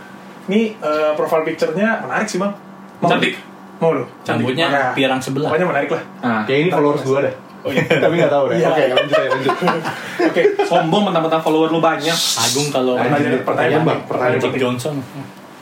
[0.47, 2.55] ini eh, profile picture-nya menarik sih bang
[2.97, 3.07] Mau?
[3.07, 3.35] Cantik.
[3.77, 4.83] mau lu Rambutnya Ya.
[4.93, 5.47] pirang sebelah.
[5.47, 7.35] pokoknya menarik lah Nah, Kayak ini followers gue deh.
[7.61, 8.57] Oh iya Tapi gak tahu deh.
[8.57, 8.67] Iya.
[8.67, 9.55] Oke, lanjut aja, lanjut.
[10.27, 12.17] oke sombong mentang-mentang follower lu banyak.
[12.37, 13.99] Agung kalau Pertanyaan- pertanyaan, Bang.
[14.05, 14.61] Pertanyaan Magic penting.
[14.61, 14.95] Johnson.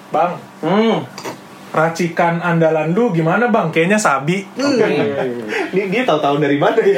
[0.10, 1.06] bang Hmm.
[1.70, 4.42] racikan andalan lu gimana bang kayaknya sabi
[5.70, 6.98] Ini dia tahu-tahu dari mana ya?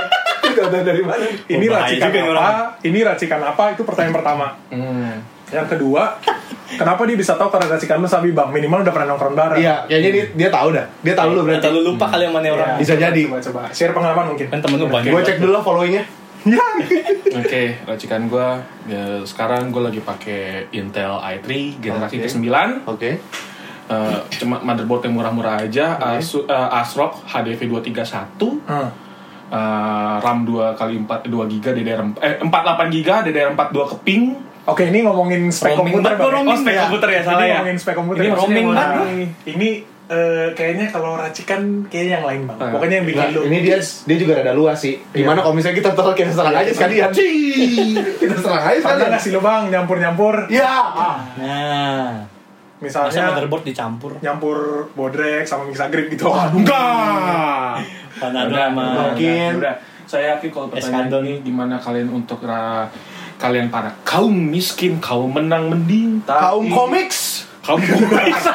[0.50, 1.24] Tahu-tahu dari mana?
[1.46, 5.24] ini Oh, racikan nih apa ini racikan apa itu pertanyaan pertama Hmm.
[5.48, 6.20] yang kedua
[6.70, 9.74] kenapa dia bisa tahu karena racikan lu sabi bang minimal udah pernah nongkrong bareng Iya,
[9.86, 10.86] kayaknya dia, dia tahu dah.
[11.02, 11.62] Dia tahu lu berarti.
[11.62, 12.78] Atau lu lupa kali yang mana orang.
[12.78, 13.22] Bisa coba, jadi.
[13.26, 15.10] coba coba share pengalaman mungkin Kan temen lu banyak.
[15.10, 16.04] Gue cek dulu lah followingnya.
[17.30, 21.46] Oke, racikan gua ya, sekarang gue lagi pakai Intel i3
[21.78, 22.24] generasi Oke.
[22.26, 22.48] ke-9.
[22.88, 23.10] Oke.
[23.90, 28.62] Eh, cuma motherboard yang murah-murah aja, Asu- eh, ASRock HDV 231.
[28.64, 28.88] Hmm.
[29.50, 32.48] eh, RAM 2 kali 4 2 GB DDR eh 48
[32.88, 34.22] GB DDR42 keping.
[34.62, 36.32] Oke, ini ngomongin spek Roaming komputer banget, Bang.
[36.32, 36.82] roaming Oh, spek ya.
[36.84, 37.54] komputer ya, salah ini ya.
[37.54, 38.20] ngomongin spek komputer.
[38.20, 39.04] Ini Maksudnya roaming banget.
[39.46, 39.68] Ini
[40.10, 42.58] eh, kayaknya kalau racikan kayaknya yang lain bang.
[42.58, 42.70] Ah.
[42.70, 43.40] Pokoknya yang bikin Nah, lu.
[43.46, 44.94] ini dia dia juga rada luas sih.
[45.08, 47.10] Gimana kalau misalnya kita terus kita serang aja sekalian?
[48.16, 49.08] kita serang aja sekalian.
[49.08, 50.34] nggak sih lu bang nyampur-nyampur?
[50.50, 50.72] Ya.
[51.36, 52.26] Nah,
[52.76, 54.12] masa Misalnya motherboard dicampur.
[54.18, 54.56] nyampur
[54.92, 56.26] bodrek sama mixagrip gitu.
[56.26, 57.84] Enggak.
[58.16, 59.50] Panado Udah, sama mungkin.
[59.56, 59.74] Udah.
[60.04, 62.42] Saya yakin kalau pertanyaan ini gimana kalian untuk
[63.40, 67.48] kalian para kaum miskin, kaum menang mending, Kaum komiks.
[67.60, 68.44] kaum komiks.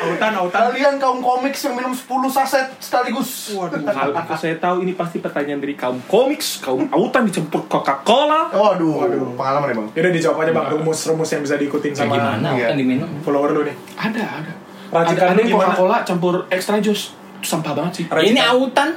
[0.00, 0.60] Autan, autan.
[0.70, 3.52] Kalian kaum komiks yang minum 10 saset sekaligus.
[3.52, 3.82] Waduh.
[3.82, 8.48] Kalau saya tahu ini pasti pertanyaan dari kaum komiks, kaum autan dicampur Coca-Cola.
[8.50, 9.34] Waduh, Waduh.
[9.34, 9.88] pengalaman ya bang.
[9.92, 12.48] Yaudah dijawab aja bang, rumus-rumus yang bisa diikutin Kayak sama gimana?
[12.54, 12.66] Iya.
[12.70, 13.08] Kan diminum.
[13.20, 13.76] follower lu nih.
[13.94, 14.52] Ada, ada.
[14.90, 15.52] Racikan ada, ada?
[15.52, 17.12] Coca-Cola campur extra jus.
[17.40, 18.04] Sampah banget sih.
[18.06, 18.30] Racikan.
[18.30, 18.88] Ini autan.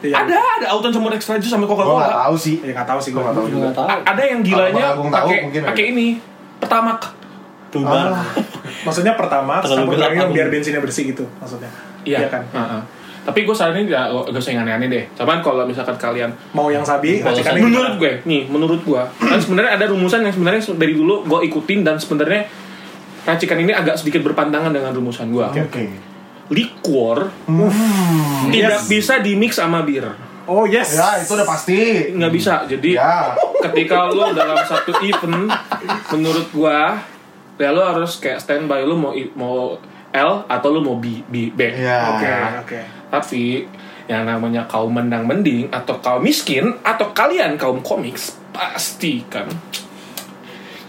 [0.00, 0.14] Iya.
[0.24, 2.24] Ada, ada autan semur extra jus sama Gue nggak Coca-Cola.
[2.24, 2.56] tahu sih.
[2.64, 3.20] Ya nggak tahu sih gue.
[3.20, 3.68] Gue nggak tahu juga.
[3.76, 3.86] Tahu.
[4.08, 6.06] Ada yang gilanya pakai mungkin pakai ini.
[6.56, 6.90] Pertama
[7.70, 8.10] Tuh bar.
[8.86, 10.32] Maksudnya pertama campur aku.
[10.32, 11.70] biar bensinnya bersih gitu maksudnya.
[12.02, 12.42] Iya kan.
[12.50, 12.82] Heeh.
[13.20, 15.04] Tapi gue saranin gak, gak usah yang aneh-aneh deh.
[15.12, 19.76] Cuman kalau misalkan kalian Mau yang sabi, racikannya menurut gue nih menurut gue kan sebenarnya
[19.76, 22.48] ada rumusan yang sebenarnya dari dulu gue ikutin dan sebenarnya
[23.22, 25.84] racikan ini agak sedikit berpantangan dengan rumusan gue Oke.
[26.50, 27.30] Liquor?
[28.50, 30.04] Tidak bisa di mix sama bir.
[30.44, 30.98] Oh yes.
[30.98, 32.10] Ya itu udah pasti.
[32.10, 32.66] nggak bisa.
[32.66, 33.32] Jadi Ya.
[33.62, 35.46] ketika lo dalam satu event
[36.10, 36.98] menurut gua
[37.54, 38.82] ya lo harus kayak standby.
[38.82, 39.78] Lo mau mau
[40.10, 41.60] L atau lo mau B B B.
[41.70, 41.98] Iya.
[42.18, 42.80] Oke, Nah, oke.
[43.08, 43.42] tapi
[44.10, 49.46] yang namanya kaum mendang mending atau kaum miskin atau kalian kaum komiks pastikan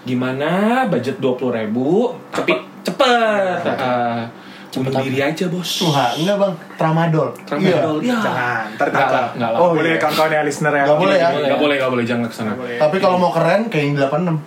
[0.01, 0.83] gimana?
[0.89, 3.61] Budget dua puluh ribu tapi cepet.
[3.61, 4.40] Ah, bunuh Cepet
[4.71, 5.03] apa?
[5.03, 7.29] diri aja bos Wah, enggak bang, tramadol.
[7.43, 8.09] Tramadol, Iya.
[8.09, 8.21] ya.
[8.21, 9.27] Jangan, ntar Nggak lah, ditangkap.
[9.35, 9.51] nggak.
[9.53, 9.99] Oh, boleh iya.
[9.99, 10.83] kawan-kawan ya listener ya.
[10.83, 11.27] Nggak boleh ya.
[11.29, 12.51] Nggak boleh, nggak boleh, jangan ke sana.
[12.53, 12.77] Boleh.
[12.77, 14.39] Tapi kalau mau keren kayak yang 86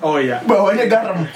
[0.00, 0.36] Oh iya.
[0.42, 1.18] Bawahnya garam.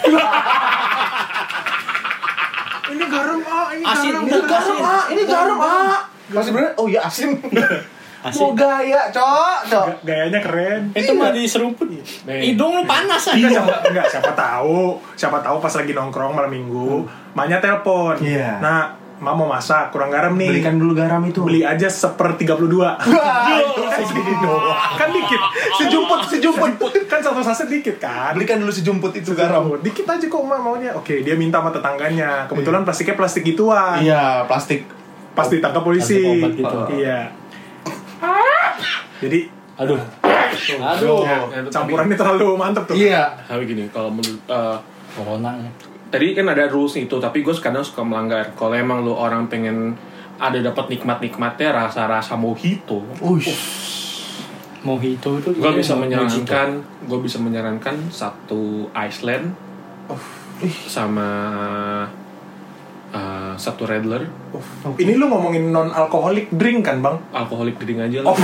[2.84, 4.22] Ini garam ah, ini Asin, garam.
[4.22, 5.98] ini garam, ah, ini garam ah.
[6.28, 6.72] Masih bener?
[6.76, 7.36] Oh iya asin.
[8.22, 9.84] Mau gaya, cok, cok.
[9.84, 10.82] Ga- Gayanya keren.
[10.92, 11.90] Itu mah diseruput.
[11.90, 12.02] Nih.
[12.22, 13.58] Hidung lu panas Enggak, aja.
[13.58, 14.78] siapa, enggak, siapa tahu,
[15.14, 18.14] siapa tahu pas lagi nongkrong malam minggu, Manya telepon.
[18.18, 18.60] Iya.
[18.60, 18.80] Nah,
[19.18, 20.50] Ma mau masak, kurang garam nih.
[20.50, 21.46] Belikan dulu garam itu.
[21.46, 22.58] Beli aja seper 32.
[22.74, 22.98] Wah,
[23.54, 24.74] itu segini doang.
[24.98, 25.38] kan dikit.
[25.78, 26.74] Sejumput, sejumput.
[27.06, 28.34] Kan satu saset dikit kan.
[28.34, 29.78] Belikan dulu sejumput itu garam.
[29.78, 30.90] Dikit aja kok Ma maunya.
[30.92, 32.50] Oke, dia minta sama tetangganya.
[32.50, 34.02] Kebetulan plastiknya plastik gituan.
[34.02, 34.90] Iya, plastik.
[35.32, 36.18] Pas ditangkap polisi.
[36.18, 36.78] Plastik obat gitu.
[36.98, 37.18] Iya.
[39.22, 39.98] Jadi Aduh.
[40.62, 41.24] Aduh.
[41.24, 41.38] ya,
[41.72, 42.94] campurannya terlalu mantep tuh.
[42.94, 43.32] Iya.
[43.48, 44.78] Tapi gini, kalau menurut eh,
[45.16, 45.56] Corona.
[46.12, 48.52] tadi kan ada rules itu, tapi gue kadang suka melanggar.
[48.52, 49.96] Kalau emang lu orang pengen
[50.36, 53.48] ada dapat nikmat-nikmatnya rasa-rasa mojito, Ush.
[54.82, 55.54] Mojito itu.
[55.54, 56.68] gue bisa menyarankan,
[57.06, 59.54] gue bisa menyarankan satu Iceland
[60.90, 61.28] sama
[63.54, 64.24] satu Redler,
[64.94, 67.16] Ini lu ngomongin non alkoholik drink kan, Bang?
[67.30, 68.32] alkoholik drink aja Oh.
[68.32, 68.36] lah.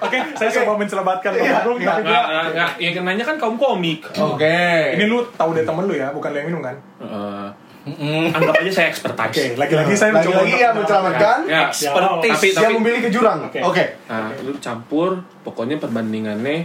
[0.00, 1.88] Oke, saya coba mencelamatkan Bang Iya, Agung, iya.
[1.90, 2.70] tapi Nggak, gua nggak, nggak.
[2.78, 4.00] yang nanya kan kaum komik.
[4.08, 4.58] Oke.
[4.94, 6.76] ini lu tahu dari temen lu ya, bukan lu yang minum kan?
[6.98, 7.48] Eh,
[7.88, 8.28] Mm-mm.
[8.30, 9.32] anggap aja saya expertise.
[9.32, 12.30] Oke, lagi-lagi saya mencoba Lagi-lagi untuk yang mencelamatkan Ya, Expertise.
[12.30, 13.38] tapi yang tapi memilih ke jurang.
[13.42, 13.58] Oke.
[13.60, 13.84] Oke.
[14.06, 15.10] Nah, lu campur,
[15.42, 16.56] pokoknya perbandingannya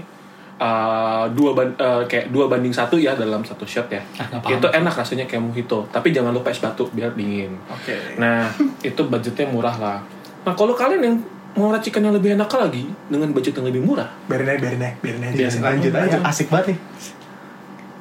[0.56, 4.02] uh, dua ban- uh, kayak dua banding satu ya dalam satu shot ya.
[4.16, 7.56] Ah, itu enak rasanya kayak mojito, tapi jangan lupa es batu biar dingin.
[7.66, 7.96] Oke.
[8.16, 8.50] Nah,
[8.82, 10.00] itu budgetnya murah lah.
[10.44, 11.16] Nah, kalau kalian yang
[11.54, 14.96] mau racikan yang lebih enak lagi dengan budget yang lebih murah, Biarin aja, biarin aja,
[15.00, 15.36] biarin aja.
[15.38, 16.18] Biarin Lanjut aja.
[16.24, 16.80] Asik banget nih.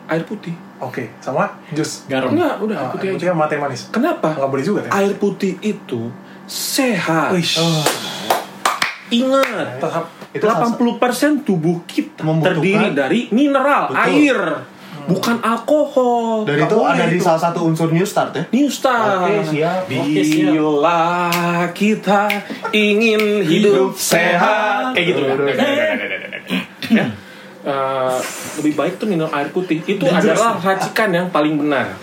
[0.09, 0.53] air putih.
[0.77, 2.05] Oke, sama jus.
[2.05, 2.33] Garam.
[2.33, 3.33] Enggak, udah air Oh, putih putih aja.
[3.33, 3.89] sama teh manis.
[3.89, 4.29] Kenapa?
[4.35, 4.91] Nggak boleh juga teh.
[4.91, 6.11] Air putih itu
[6.45, 7.33] sehat.
[7.33, 7.57] Wish.
[9.13, 14.01] Ingat, Tahap Itu 80% tubuh kita terdiri dari mineral, Betul.
[14.09, 14.39] air,
[15.05, 16.49] bukan alkohol.
[16.49, 18.45] Dan itu ada di salah satu unsur New Start ya.
[18.49, 19.29] New Star.
[19.29, 19.85] Oke, siap.
[19.85, 21.05] Bila
[21.77, 22.33] kita
[22.73, 25.35] ingin hidup sehat, kayak gitu ya.
[26.93, 27.07] Ya.
[27.63, 28.19] Eh,
[28.59, 29.79] lebih baik tuh minum air putih.
[29.87, 31.95] Itu adalah racikan yang paling benar.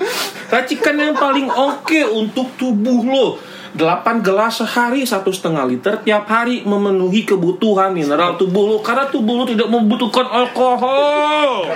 [0.47, 3.27] Racikan yang paling oke untuk tubuh lo.
[3.75, 9.41] 8 gelas sehari satu setengah liter tiap hari memenuhi kebutuhan mineral tubuh lo karena tubuh
[9.41, 11.69] lo tidak membutuhkan alkohol.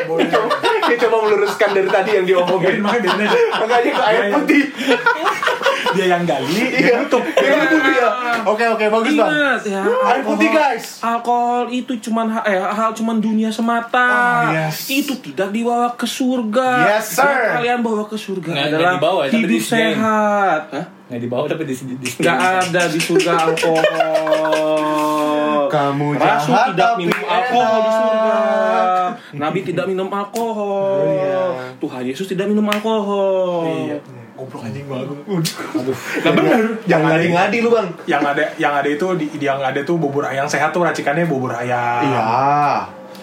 [0.93, 2.77] Dia coba meluruskan dari tadi yang diomongin.
[2.79, 3.39] makanya biarin aja.
[3.58, 4.63] Makanya ke air Iya, putih.
[5.93, 6.95] Dia yang gali, dia Iya.
[7.01, 7.21] nutup.
[7.23, 8.10] Dia nutup ya.
[8.43, 9.29] Oke oke bagus bang.
[9.63, 10.86] Ya, Air putih guys.
[10.99, 14.06] Alkohol itu cuman eh, hal cuman dunia semata.
[14.43, 14.86] Oh, yes.
[14.88, 16.69] Itu tidak dibawa ke surga.
[16.93, 17.25] Yes, sir.
[17.25, 20.62] Yang kalian bawa ke surga Nggak- adalah nggak dibawa, hidup sehat.
[20.69, 20.86] Hah?
[21.03, 21.93] Nggak di bawah tapi di di.
[21.95, 23.84] di Nggak ada di surga alkohol.
[25.65, 28.36] Kamu Rasul jahat tidak minum alkohol di surga.
[29.36, 31.04] Nabi tidak minum alkohol.
[31.04, 31.73] Oh, iya.
[31.80, 33.65] Tuhan Yesus tidak minum alkohol.
[33.67, 33.97] Iya.
[34.34, 35.21] Goblok anjing gua Agung.
[35.30, 36.62] Nah bener.
[36.89, 37.88] Jangan ngadi-ngadi lu bang.
[38.10, 41.54] Yang ada yang ada itu di yang ada tuh bubur ayam sehat tuh racikannya bubur
[41.54, 42.02] ayam.
[42.10, 42.26] Iya.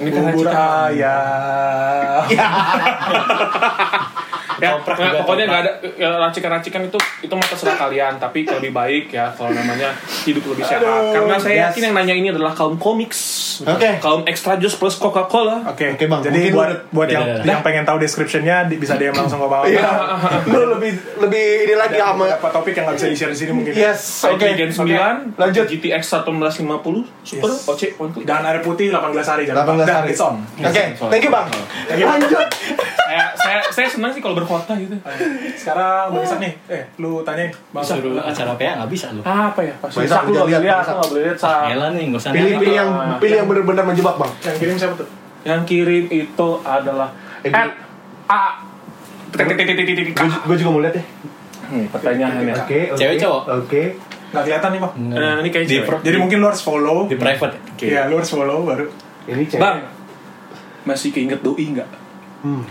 [0.01, 2.25] Ini kan Bubur ayam.
[4.61, 8.73] ya, Toprak nah, pokoknya nggak ada ya, racikan-racikan itu itu mah terserah kalian tapi lebih
[8.77, 9.97] baik ya kalau namanya
[10.29, 10.85] hidup lebih sehat
[11.17, 11.65] karena saya yes.
[11.73, 13.19] yakin yang nanya ini adalah kaum komiks
[13.63, 13.91] Oke.
[13.99, 16.21] kaum extra jus plus Coca Cola Oke, Oke, Bang.
[16.21, 17.47] Jadi Mungkin buat buat yang Udah, udah.
[17.47, 19.65] yang pengen tahu description-nya di- bisa DM langsung ke bawah.
[19.65, 19.91] Iya.
[20.53, 22.25] Lu lebih lebih ini lagi Ada sama.
[22.27, 23.73] beberapa topik yang nggak bisa di-share di sini mungkin.
[23.73, 24.01] Yes.
[24.25, 24.47] Oke.
[24.51, 25.65] Gen 9 Lanjut.
[25.67, 27.67] GTX 1850 Super Yes.
[27.67, 29.85] OC one click Dan air putih 18 hari jangan 18 lupa.
[29.85, 30.09] Dan hari.
[30.11, 30.35] It's on.
[30.59, 30.85] Oke.
[31.09, 31.49] Thank you bang.
[31.91, 32.47] Lanjut.
[33.11, 34.95] saya, saya, saya senang sih kalau berkota gitu.
[35.53, 37.83] Sekarang Bang Isak nih, eh lu tanyain Bang.
[37.83, 39.21] Suruh acara PA nggak bisa lu.
[39.21, 39.75] Apa ya?
[39.77, 40.95] Pas Isak Isak lu lihat, lihat, Bang Isak.
[40.95, 41.39] nggak boleh lihat.
[41.67, 44.33] Elah nih, nggak usah Pilih pilih yang pilih yang benar-benar menjebak bang.
[44.41, 45.09] Yang kirim siapa tuh?
[45.43, 47.09] Yang kirim itu adalah
[47.41, 47.73] Eh, at
[48.29, 48.43] a.
[50.47, 51.05] Gue juga mau lihat ya.
[51.67, 52.55] Hmm, pertanyaannya.
[52.57, 52.79] Oke.
[52.91, 53.43] oke, Cewek, cowok?
[53.63, 53.83] Oke.
[54.31, 54.93] Nggak kelihatan nih bang.
[55.11, 57.07] Nah, ini kayak di, Jadi mungkin lu harus follow.
[57.07, 57.55] di private.
[57.79, 57.87] ya?
[57.87, 58.87] Iya, lu harus follow baru.
[59.27, 59.59] Ini cewek.
[59.59, 59.79] Bang,
[60.85, 61.89] masih keinget doi nggak?
[62.43, 62.63] Hmm.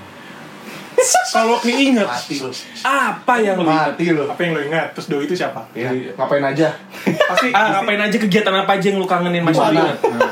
[1.36, 2.50] Kalau keinget, Mati lu.
[2.82, 3.94] apa yang lu ingat?
[3.94, 4.24] Mati lu.
[4.26, 4.88] Apa yang lu ingat?
[4.94, 5.62] Terus doi itu siapa?
[5.72, 6.68] Ya, ngapain aja?
[7.06, 9.80] Pasti Ah, ngapain aja kegiatan apa aja yang lu kangenin masih Di mana?
[9.80, 9.98] ingat?
[10.04, 10.32] Nah,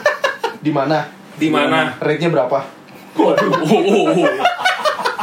[0.57, 0.97] Di mana?
[1.37, 1.79] Di mana?
[1.97, 2.57] Rate-nya berapa?
[3.13, 3.51] Waduh.
[3.63, 4.31] Oh, oh, oh.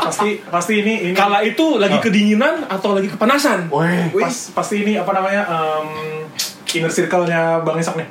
[0.04, 3.72] pasti pasti ini ini Kala itu lagi kedinginan atau lagi kepanasan?
[3.72, 4.12] Weh.
[4.12, 5.86] pas, pasti ini apa namanya em,
[6.70, 8.08] inner circle-nya Bang Isak nih.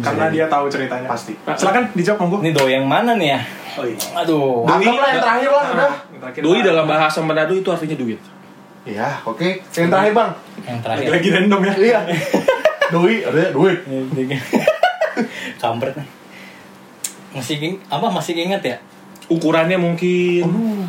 [0.00, 1.04] Karena dia tahu ceritanya.
[1.06, 1.34] Pasti.
[1.36, 2.36] Silakan dijawab monggo.
[2.40, 3.40] Ini do yang mana nih ya?
[3.74, 3.98] Oh iya.
[4.16, 4.62] Aduh.
[4.64, 5.92] Anggaplah yang terakhir lah, udah.
[6.36, 8.20] Doi dalam bahasa Manado itu artinya duit.
[8.84, 9.64] Iya, oke.
[9.66, 10.30] Yang terakhir bang.
[10.62, 11.06] Yang terakhir.
[11.10, 11.74] Lagi random ya.
[11.74, 11.98] Iya.
[12.92, 13.78] Doi, ada duit.
[15.56, 16.08] Kampret nih.
[17.32, 18.76] Masih ing- apa masih ingat ya?
[19.24, 20.44] Ukurannya mungkin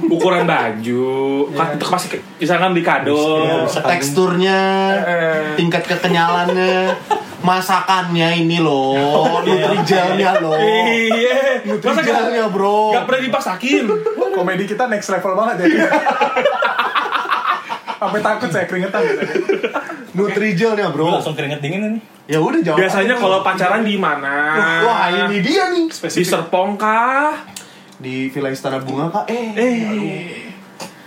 [0.06, 1.16] ukuran baju,
[1.56, 3.16] kan itu masih misalkan di kado.
[3.66, 4.60] Teksturnya,
[5.00, 5.56] Eh.
[5.56, 6.92] tingkat kekenyalannya,
[7.46, 10.58] masakannya ini loh, nutrijelnya loh.
[10.58, 12.98] Iya, masa Nutrijelnya bro.
[12.98, 13.86] gak pernah dipaksakin?
[14.34, 15.86] Komedi kita next level banget ya.
[17.96, 19.02] Sampai takut saya keringetan.
[20.12, 21.16] Nutrijelnya Gue bro.
[21.22, 22.02] langsung keringet dingin nih.
[22.26, 22.82] Ya udah jawab.
[22.82, 24.34] Biasanya kalau pacaran di mana?
[24.82, 25.88] Wah ini dia nih.
[25.90, 27.46] Di Serpong kah?
[27.96, 29.26] Di Villa Istana Bunga kak.
[29.32, 29.48] Eh.
[29.56, 30.55] Eh,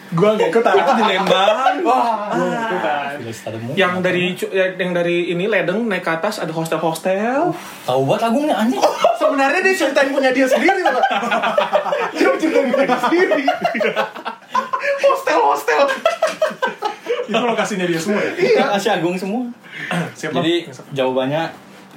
[0.08, 0.72] Gua gak ikutan.
[0.74, 1.74] itu di Lembang.
[3.28, 3.70] Setadamu.
[3.72, 7.52] Yang dari cu- yang dari ini ledeng naik ke atas ada hostel-hostel.
[7.84, 8.80] Tahu banget agungnya anjing.
[9.20, 11.02] Sebenarnya dia ceritain punya dia sendiri loh.
[12.16, 13.44] dia ceritain punya dia sendiri.
[15.02, 15.82] hostel hostel.
[17.28, 18.32] Itu lokasinya dia semua ya.
[18.34, 18.64] Iya.
[18.72, 19.44] Masih agung semua.
[20.16, 20.40] Siapa?
[20.40, 21.52] Jadi jawabannya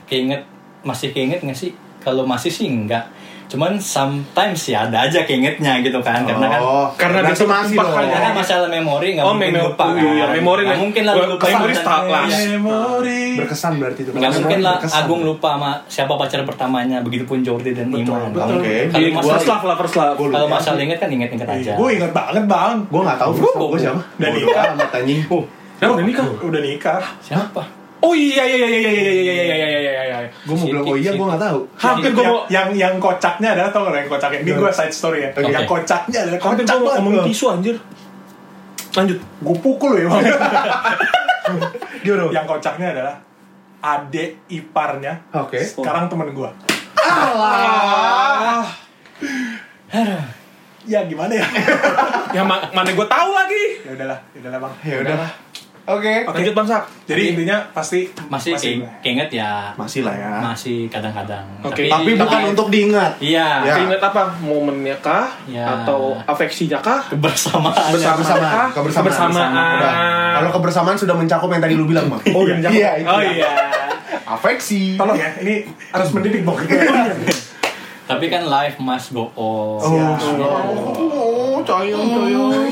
[0.05, 0.43] keinget
[0.83, 1.71] masih keinget nggak sih?
[2.01, 3.07] Kalau masih sih enggak.
[3.51, 7.91] Cuman sometimes ya ada aja keingetnya gitu kan karena kan Oh, Karena dia masih dong.
[7.91, 9.67] karena masalah memori nggak Oh, mungkin memori.
[9.67, 9.99] lupa kan.
[10.01, 10.79] Iya, memori Nggak lah.
[10.79, 11.45] mungkin lah lupa.
[11.45, 11.81] memori Iya.
[11.83, 12.23] start lah.
[12.31, 13.23] Memori.
[13.35, 14.11] Berkesan berarti itu.
[14.13, 14.75] Nggak mungkin lah.
[14.81, 18.31] Agung lupa sama siapa pacar pertamanya begitupun Jordi dan Iman.
[18.31, 18.55] betul.
[18.57, 18.75] Oke.
[18.87, 20.15] Kalau Di masalah first love lah, first love.
[20.15, 21.71] Kalau masalah inget kan inget-inget aja.
[21.75, 22.75] Gue inget banget bang.
[22.87, 24.01] Gue gak tau first gue siapa.
[24.17, 24.63] Nikah.
[24.71, 25.19] amat anjing.
[25.77, 26.25] Nah, udah nikah.
[26.39, 27.03] Udah nikah.
[27.19, 27.80] Siapa?
[28.01, 30.29] Oh iya iya iya iya iya iya iya iya iya iya iya iya.
[30.41, 31.59] Gue mau bilang oh iya gue gak tau.
[31.77, 34.39] Hampir gue mau yang yang kocaknya adalah tau gak yang kocaknya?
[34.41, 35.29] Ini gue side story ya.
[35.31, 35.47] Oke.
[35.47, 36.97] Yang kocaknya adalah hampir kocak banget.
[36.97, 37.75] ngomongin tisu anjir.
[38.91, 39.17] Lanjut.
[39.21, 40.23] Gue pukul ya bang.
[42.01, 42.23] Gimana?
[42.33, 43.15] yang kocaknya adalah
[43.81, 45.13] adik iparnya.
[45.37, 45.61] Oke.
[45.61, 46.49] Sekarang temen gue.
[46.97, 48.65] Ah.
[50.81, 51.45] Ya gimana ya?
[52.33, 53.63] Yang ma- mana gue tahu lagi.
[53.85, 54.73] ya udahlah, ya udahlah bang.
[54.81, 55.29] Ya udah.
[55.81, 56.23] Oke.
[56.29, 56.83] Lanjut Bang Sak.
[57.09, 59.73] Jadi intinya pasti Masih ke- keinget ya.
[59.73, 60.37] Masih lah ya.
[60.39, 61.41] Masih kadang-kadang.
[61.65, 61.89] Oke.
[61.89, 63.17] Tapi bukan untuk diingat.
[63.17, 63.65] Iya.
[63.65, 63.75] Ya.
[63.81, 64.37] Ingat apa?
[64.39, 65.33] Momennya kah?
[65.49, 65.81] Ya.
[65.81, 67.01] Atau afeksinya kah?
[67.09, 67.91] Kebersamaan.
[67.91, 68.69] Bersama Kebersamaan.
[68.71, 69.09] Kebersamaan.
[69.09, 69.51] Kebersamaan.
[69.81, 69.93] Udah.
[70.37, 72.21] Kalau kebersamaan sudah mencakup yang tadi lu bilang, Bang.
[72.31, 72.45] Oh.
[72.45, 73.09] Iya, itu.
[73.09, 73.49] Oh iya.
[74.27, 74.95] Afeksi.
[74.95, 76.55] Tolong ya, ini harus mendidik bang.
[78.07, 79.79] Tapi kan life must go on.
[79.79, 82.67] Oh, oh, coyong, coyong.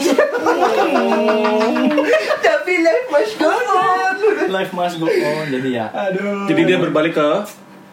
[2.39, 2.48] Tapi
[2.81, 4.15] life must go on.
[4.49, 5.45] Life must go on.
[5.47, 6.45] Jadi ya Aduh.
[6.45, 7.27] Jadi dia berbalik ke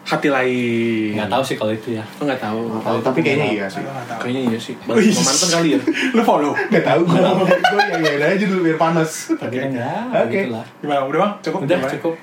[0.06, 1.18] hati lain.
[1.18, 2.04] nggak tahu sih kalau itu ya.
[2.16, 2.78] Oh, nggak tahu.
[2.78, 3.82] Oh, tapi kayaknya iya sih.
[4.16, 4.74] Kayaknya iya sih.
[4.86, 5.80] Balik ke mantan kali ya.
[6.16, 6.52] Lu follow.
[6.54, 7.18] Gak tau gue.
[7.18, 9.34] Gue ya ya aja dulu biar panas.
[9.34, 9.82] Tapi Oke.
[10.30, 10.64] begitulah.
[10.78, 11.00] Gimana?
[11.04, 11.32] Udah bang?
[11.42, 11.58] Cukup?
[11.66, 12.14] Udah cukup.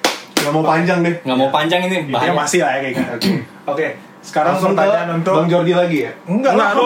[0.44, 1.16] Gak mau panjang deh.
[1.24, 2.32] Nggak mau panjang ini Ya bahaya.
[2.32, 3.06] masih lah ya kayaknya.
[3.16, 3.30] Oke.
[3.64, 3.88] Oke,
[4.24, 6.12] sekarang Langsung ke pertanyaan untuk Bang Jordi lagi ya.
[6.24, 6.72] Enggak Enggak, lah.
[6.74, 6.86] lu.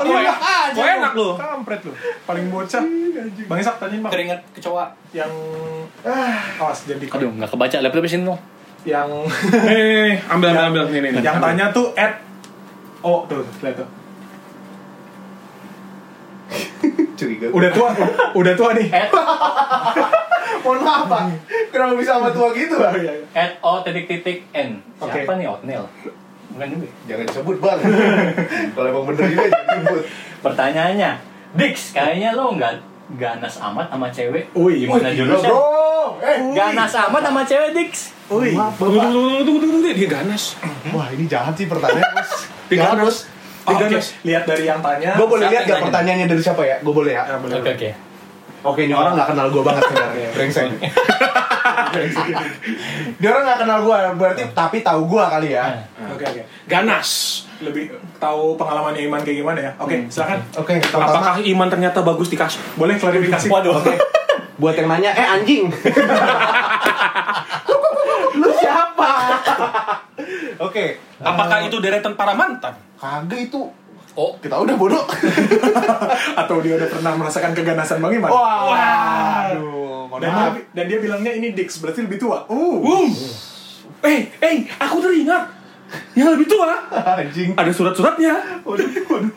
[0.00, 0.36] Lu enak
[0.70, 1.28] Kok enak lu?
[1.36, 1.92] Kampret lu.
[2.24, 2.82] Paling bocah.
[3.44, 4.10] Bang Isak tanyain bang.
[4.10, 4.84] Keringet kecoa.
[5.10, 5.32] Yang
[6.02, 8.40] ah, awas jadi Aduh, nggak kebaca laptopnya sini dong.
[8.82, 9.10] yang
[9.66, 11.20] Eh, ambil ambil ambil nih nih.
[11.20, 12.16] yang tanya tuh at
[13.00, 13.88] oh tuh lihat tuh
[17.18, 17.46] Curiga.
[17.50, 17.88] udah tua
[18.32, 18.88] udah tua nih
[20.58, 21.22] Mohon maaf, Pak.
[21.70, 22.98] Kenapa bisa sama tua gitu, Bang?
[23.30, 24.80] At O titik titik N.
[24.98, 25.84] Siapa nih Otnil?
[26.58, 26.88] Bukan juga.
[27.06, 27.78] Jangan disebut, Bang.
[28.74, 30.02] Kalau emang bener juga jangan disebut.
[30.42, 31.10] Pertanyaannya,
[31.54, 32.72] Dix, kayaknya lo nggak
[33.14, 34.50] ganas amat sama cewek.
[34.52, 35.50] Wih, Gimana Gila, jurusnya?
[35.54, 36.18] Bro.
[36.18, 37.92] Eh, Ganas amat sama cewek, Dix.
[38.26, 39.14] Wih, maaf, Tunggu, Bapak.
[39.14, 40.58] tunggu, tunggu, tunggu, dia ganas.
[40.98, 42.10] Wah, ini jahat sih pertanyaan,
[42.68, 43.06] Jahat, ganas.
[43.06, 43.18] Bos.
[43.68, 43.84] Oke,
[44.26, 45.14] lihat dari yang tanya.
[45.14, 46.82] Gue boleh lihat gak pertanyaannya dari siapa ya?
[46.82, 47.22] Gue boleh ya?
[47.22, 47.54] Ya, boleh.
[47.62, 47.90] Oke, oke.
[48.64, 50.28] Oke, ini orang gak kenal gue banget sebenarnya.
[50.34, 50.66] Brengsek.
[53.18, 55.64] Dia orang gak kenal gue, berarti tapi tahu gue kali ya.
[56.12, 56.42] Oke, oke.
[56.70, 57.42] Ganas.
[57.58, 57.90] lebih
[58.22, 59.74] tahu pengalamannya Iman kayak gimana ya.
[59.82, 60.38] Oke, silakan.
[60.54, 62.62] Oke, pertama Apakah Iman ternyata bagus di kasur?
[62.78, 63.50] Boleh klarifikasi.
[63.52, 63.82] Waduh.
[64.58, 65.70] buat yang nanya, eh anjing.
[68.38, 69.10] Lu siapa?
[70.62, 71.02] Oke.
[71.18, 72.74] Apakah itu deretan para mantan?
[72.98, 73.70] Kagak itu.
[74.18, 75.06] Oh, Kita udah bodoh.
[76.42, 78.26] Atau dia udah pernah merasakan keganasan Bang Iman?
[78.26, 80.10] Waduh.
[80.10, 80.58] mohon Dan maaf.
[80.58, 82.42] dia, dan dia bilangnya ini Dix, berarti lebih tua.
[82.50, 82.82] Uh.
[82.82, 83.06] Um.
[84.02, 85.54] Eh, eh, aku teringat.
[86.18, 86.66] Yang lebih tua.
[86.90, 87.54] Anjing.
[87.54, 88.34] Ada surat-suratnya.
[88.66, 89.30] Waduh, waduh.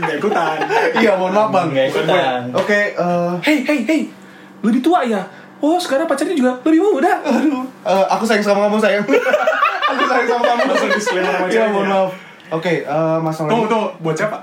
[0.00, 0.56] Nggak ikutan.
[0.96, 1.68] Iya, mohon maaf bang.
[1.76, 2.40] Nggak ikutan.
[2.56, 4.00] Oke, eh, Hei, hei, hei.
[4.64, 5.20] Lebih tua ya?
[5.60, 7.20] Oh, sekarang pacarnya juga lebih muda.
[7.20, 9.04] aduh, eh, aku sayang sama kamu sayang.
[9.92, 10.60] aku sayang sama kamu.
[10.72, 12.10] Langsung disclaimer sama Iya, mohon maaf.
[12.52, 13.88] Oke, eh, masalah Tunggu, tunggu.
[14.04, 14.38] Buat siapa?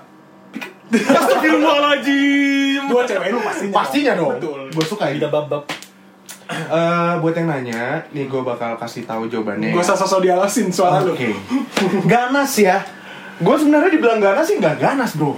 [0.92, 2.82] Astagfirullahaladzim.
[2.92, 3.74] Buat cewek lu pastinya.
[3.74, 4.32] Pastinya dong.
[4.36, 4.60] Betul.
[4.74, 5.36] Gue suka tidak ini.
[5.36, 5.64] babak.
[6.52, 9.72] Eh, buat yang nanya, nih gue bakal kasih tahu jawabannya.
[9.72, 11.16] Gue usah sosok dialasin suara lu.
[11.16, 11.32] Oke.
[12.12, 12.84] ganas ya.
[13.40, 15.34] Gue sebenarnya dibilang ganas sih nggak ganas bro.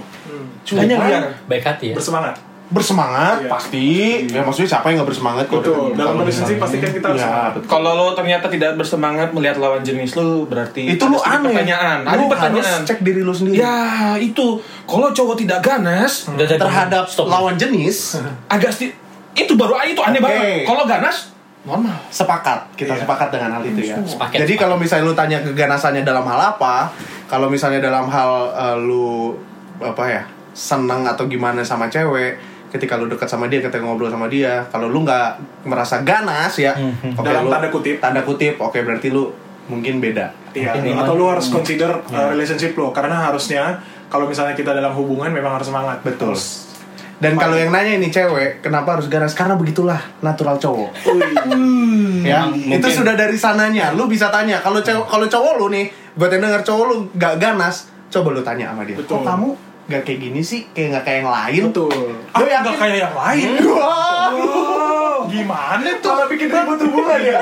[0.66, 1.22] Cuma Hanya biar.
[1.46, 1.94] Baik hati ya.
[1.94, 2.34] Bersemangat.
[2.66, 3.50] Bersemangat Iya.
[3.50, 3.86] pasti.
[4.26, 5.60] Ya maksudnya siapa yang nggak bersemangat kok?
[5.60, 5.92] Betul.
[5.92, 7.68] Dalam Kalau relationship misalnya- pasti kan kita harus Iya, betul.
[7.68, 11.52] Kalau lo ternyata tidak bersemangat melihat lawan jenis lo, berarti Itu sedikit aneh.
[11.52, 11.98] Pertanyaan.
[12.00, 12.64] Lu Ada pertanyaan.
[12.74, 13.56] harus cek diri lu sendiri.
[13.58, 13.76] Ya
[14.16, 14.46] itu,
[14.82, 17.26] kalau cowok tidak ganas, udah, terhadap stop.
[17.26, 18.16] lawan jenis
[18.54, 18.96] agak sedikit
[19.36, 20.24] itu baru itu aneh Oke.
[20.24, 20.64] banget.
[20.64, 21.16] Kalau ganas,
[21.62, 21.96] normal.
[22.08, 23.02] sepakat kita Iya.
[23.02, 26.92] sepakat dengan hal itu ya Sepaket, jadi kalau misalnya lu tanya keganasannya dalam hal apa
[27.24, 29.32] kalau misalnya dalam hal eh, lu
[29.76, 30.22] apa ya
[30.52, 32.36] seneng atau gimana sama cewek
[32.74, 36.74] ketika lu dekat sama dia ketika ngobrol sama dia kalau lu nggak merasa ganas ya
[36.74, 37.96] Hmm, oke Dalam lu- tanda kutip.
[37.98, 39.30] tanda kutip oke berarti lu
[39.64, 40.28] mungkin beda.
[40.52, 44.92] Iya, Mungkin atau lu harus consider uh, relationship lo karena harusnya kalau misalnya kita dalam
[44.92, 45.98] hubungan memang harus semangat.
[46.00, 46.30] betul.
[46.30, 46.68] Terus,
[47.16, 49.32] dan kalau yang nanya ini cewek kenapa harus ganas?
[49.32, 50.90] Karena begitulah natural cowok.
[52.24, 53.92] Ya Emang itu mungkin- sudah dari sananya.
[53.92, 57.36] Lu bisa tanya kalau cowok kalau cowok lu nih buat yang denger cowok lu gak
[57.38, 58.96] ganas coba lu tanya sama dia.
[58.96, 59.16] Betul.
[59.16, 59.48] kok kamu
[59.84, 61.62] gak kayak gini sih kayak gak kayak yang lain.
[61.70, 61.86] Lu
[62.32, 62.60] Ah, yakin?
[62.64, 63.48] nggak kayak yang lain.
[63.60, 65.28] Wow.
[65.28, 66.10] Gimana tuh?
[66.10, 67.36] Malah bikin ribut hubungan ya?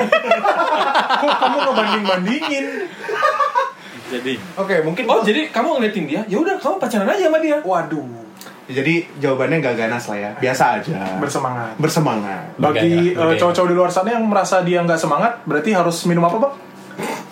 [1.13, 2.65] Kok kamu ngebanding-bandingin?
[4.13, 7.57] Jadi oke mungkin Oh jadi kamu ngeliatin dia, ya udah kamu pacaran aja sama dia.
[7.59, 8.05] Waduh,
[8.63, 11.73] jadi jawabannya gak ganas lah ya biasa aja bersemangat.
[11.75, 16.23] bersemangat Bagi uh, cowok-cowok di luar sana yang merasa dia nggak semangat, berarti harus minum
[16.23, 16.53] apa, Bang?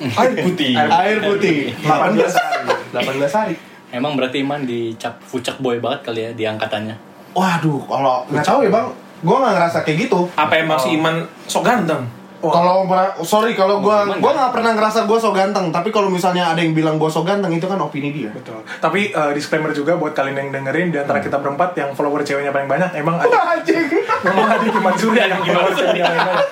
[0.02, 0.74] Air putih.
[0.74, 2.66] air putih 18 hari
[2.98, 3.56] 18 hari
[3.92, 6.96] Emang berarti Iman dicap fucek boy banget kali ya di angkatannya.
[7.32, 8.88] waduh kalau nggak tahu ya bang
[9.22, 12.04] gue nggak ngerasa kayak gitu Apa emang si Iman sok ganteng?
[12.44, 14.18] Kalau pra- sorry kalau gua Gimana?
[14.18, 17.22] gua nggak pernah ngerasa gua so ganteng, tapi kalau misalnya ada yang bilang gua so
[17.22, 18.30] ganteng itu kan opini dia.
[18.30, 18.66] Betul.
[18.76, 22.50] Tapi uh, disclaimer juga buat kalian yang dengerin di antara kita berempat yang follower ceweknya
[22.50, 23.86] paling banyak, emang ada Anjing.
[24.22, 26.48] memang ada Iman Surya yang follower ceweknya paling banyak.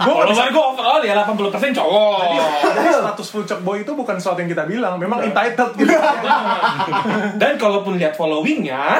[0.00, 2.18] Gue Kalau gue overall ya 80% cowok.
[2.64, 5.92] Jadi status fucek boy itu bukan sesuatu yang kita bilang, memang entitled gitu.
[7.40, 8.96] Dan kalaupun lihat followingnya,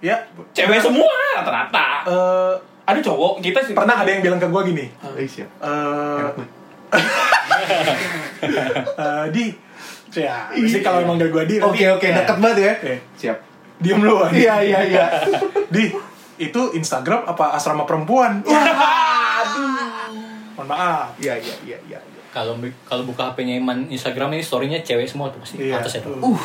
[0.00, 0.16] ya,
[0.50, 1.06] cewek semua
[1.36, 1.88] rata-rata.
[2.04, 2.54] eh,
[2.84, 5.48] Ada cowok kita sih pernah ada yang bilang ke gue gini, Eh, siap.
[5.60, 6.26] eh
[8.98, 9.44] eh, di,
[10.12, 12.72] ya, sih kalau emang manggil gue di, Oke oke deket banget ya.
[12.76, 12.94] Oke.
[13.16, 13.38] Siap.
[13.78, 14.12] diem lu.
[14.28, 15.06] Iya iya iya.
[15.74, 15.88] Di,
[16.36, 18.44] itu Instagram apa asrama perempuan?
[20.52, 21.16] Mohon maaf.
[21.16, 21.98] Iya iya iya iya.
[22.30, 25.80] Kalau kalau buka HP-nya Iman Instagram ini story-nya cewek semua tuh pasti Iya.
[25.80, 26.12] atas itu.
[26.12, 26.36] Uh.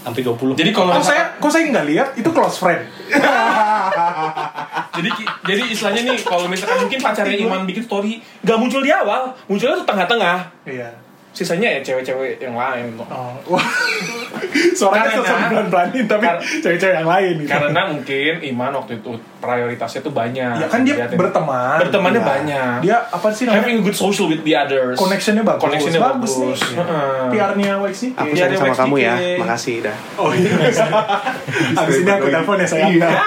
[0.00, 0.54] Sampai 20.
[0.54, 2.08] Jadi kalau Kok saya, kok saya nggak lihat?
[2.14, 2.86] Itu close friend.
[4.90, 5.10] jadi
[5.46, 9.78] jadi istilahnya nih kalau misalkan mungkin pacarnya Iman bikin story gak muncul di awal, munculnya
[9.82, 10.38] tuh tengah-tengah.
[10.66, 10.90] Iya.
[11.30, 12.98] Sisanya ya cewek-cewek yang lain.
[13.06, 13.66] Oh, wah.
[14.74, 16.26] Suaranya sosok pelan-pelanin tapi
[16.58, 17.50] cewek-cewek yang lain gitu.
[17.54, 20.52] Karena mungkin Iman waktu itu prioritasnya tuh banyak.
[20.54, 21.16] ya kan dia Liatin.
[21.16, 21.76] berteman.
[21.80, 22.28] Bertemannya Iya.
[22.28, 22.74] banyak.
[22.80, 23.60] Dia apa sih namanya?
[23.60, 24.94] Having a good social with the others.
[24.94, 25.62] Connectionnya bagus.
[25.62, 26.32] Connectionnya bagus.
[26.36, 26.54] nih.
[26.76, 27.20] Heeh.
[27.30, 28.10] PR-nya Wax nih.
[28.12, 29.14] Aku Iya, sayang dia sama kamu ya.
[29.36, 29.96] Makasih dah.
[30.14, 30.52] Oh iya.
[31.80, 32.90] Abis ini aku telepon ya sayang.
[32.94, 33.08] Iya.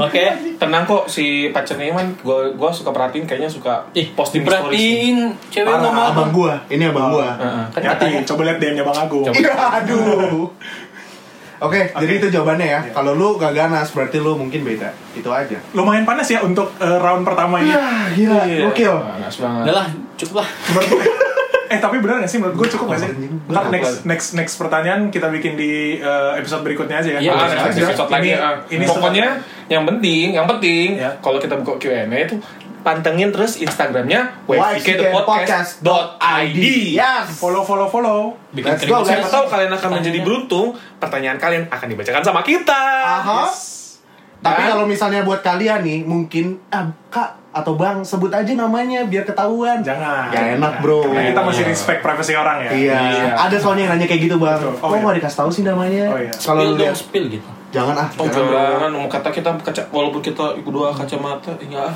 [0.00, 0.24] Oke.
[0.56, 5.66] Tenang kok si pacarnya Iman, gue gua suka perhatiin kayaknya suka Ih, posting perhatiin cewek
[5.68, 6.54] ngomong abang gua.
[6.68, 7.34] Ini abang gua.
[7.34, 7.64] Heeh.
[7.68, 9.24] Kan Hati, katanya coba lihat DM-nya Bang Agung.
[9.24, 9.34] Coba.
[11.60, 11.66] Iya, aduh.
[11.66, 12.80] Oke, jadi itu jawabannya ya.
[12.88, 14.88] Kalau lu gak ganas, berarti lu mungkin beda.
[15.12, 15.58] Itu aja.
[15.72, 17.74] Lumayan panas ya untuk eh, round pertama ini.
[18.14, 18.62] gila, Iya.
[18.64, 18.94] gokil.
[18.94, 19.62] Panas banget.
[19.64, 20.48] Udah lah, cukup lah.
[20.68, 21.02] Menurut gue,
[21.68, 23.10] eh tapi benar gak sih menurut gue cukup gak sih?
[23.44, 27.20] Ntar next next next pertanyaan kita bikin di eh, episode berikutnya aja ya.
[27.20, 27.82] Iya, Ah, aja.
[27.84, 28.30] episode lagi.
[28.30, 28.54] Ini- ah.
[28.68, 29.26] ini Pokoknya
[29.66, 31.10] yang penting, yang penting Ya.
[31.18, 32.38] kalau kita buka Q&A itu
[32.88, 36.56] pantengin terus Instagramnya wfckpodcast.id.
[36.90, 37.36] Yes.
[37.36, 38.32] follow follow follow.
[38.48, 42.40] Bikin Let's keringat go, Siapa tahu kalian akan menjadi beruntung, pertanyaan kalian akan dibacakan sama
[42.40, 42.80] kita.
[43.20, 43.52] Aha.
[44.38, 44.70] Tapi Kan?
[44.70, 49.82] kalau misalnya buat kalian nih, mungkin ah, kak atau bang sebut aja namanya biar ketahuan.
[49.82, 50.30] Jangan.
[50.30, 51.02] Gak enak bro.
[51.02, 51.70] Karena kita masih Iya.
[51.74, 52.70] respect privasi orang ya.
[52.70, 52.98] Iya.
[53.02, 53.34] Iya.
[53.36, 54.62] Ada soalnya yang nanya kayak gitu bang.
[54.78, 55.10] Oh, Oh, iya.
[55.18, 56.06] dikasih tahu sih namanya.
[56.08, 56.30] Oh, iya.
[56.30, 57.57] Kalau Spill dong, spill gitu.
[57.68, 58.08] Jangan ah.
[58.16, 61.92] Oh jangan, jangan, mau kata kita kaca, walaupun kita dua kacamata, enggak.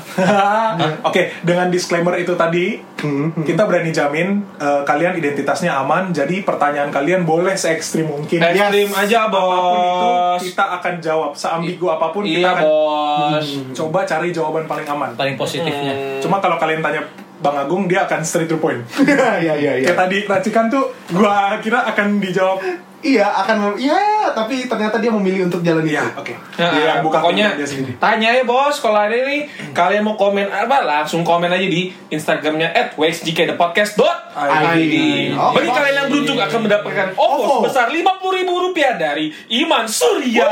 [1.09, 2.77] Oke, dengan disclaimer itu tadi,
[3.41, 6.13] kita berani jamin eh, kalian identitasnya aman.
[6.13, 8.37] Jadi pertanyaan kalian boleh se ekstrim mungkin.
[8.37, 10.41] Ekstrim aja Apa pun itu bos.
[10.45, 11.31] kita akan jawab.
[11.33, 13.47] Seambigu apa pun kita Iya akan bos.
[13.73, 15.09] coba cari jawaban paling aman.
[15.17, 16.21] Paling positifnya.
[16.21, 17.01] Cuma kalau kalian tanya
[17.43, 18.79] Bang Agung, dia akan straight to point.
[19.03, 19.83] Iya iya iya.
[19.83, 22.61] Kayak tadi racikan tuh, gua kira akan dijawab.
[23.03, 23.99] Iya akan mem- iya
[24.31, 26.15] tapi ternyata dia memilih untuk jalan Iya, itu.
[26.15, 26.33] oke.
[26.55, 27.99] Nah, Dia yang buka pokoknya dia sendiri.
[27.99, 32.71] tanya ya bos kalau ada ini kalian mau komen apa langsung komen aja di Instagramnya
[32.71, 32.95] at
[34.33, 34.95] ID.
[35.35, 35.53] Oke.
[35.53, 37.55] Bagi kalian yang beruntung akan mendapatkan OVO OVO.
[37.61, 40.47] sebesar 50 ribu rupiah dari Iman Surya.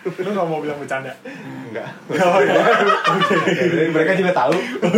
[0.00, 1.12] Lu gak mau bilang bercanda?
[1.70, 1.88] Enggak.
[2.08, 2.56] Oh iya.
[3.94, 4.54] Mereka juga tahu.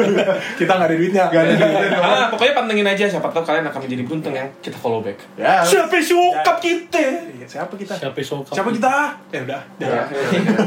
[0.61, 1.25] Kita gak ada duitnya.
[1.27, 1.91] Gak ada duitnya.
[2.13, 5.17] Ah, pokoknya pantengin aja siapa tahu kalian akan menjadi beruntung yang kita follow back.
[5.39, 5.65] Ya.
[5.65, 6.99] Siapa sih bokap kita?
[7.01, 7.95] Iya, Siapa kita?
[7.97, 8.53] Siapa yang suka?
[8.53, 8.93] Siapa kita?
[9.33, 9.61] Ya udah.
[9.81, 10.03] Ya, ya,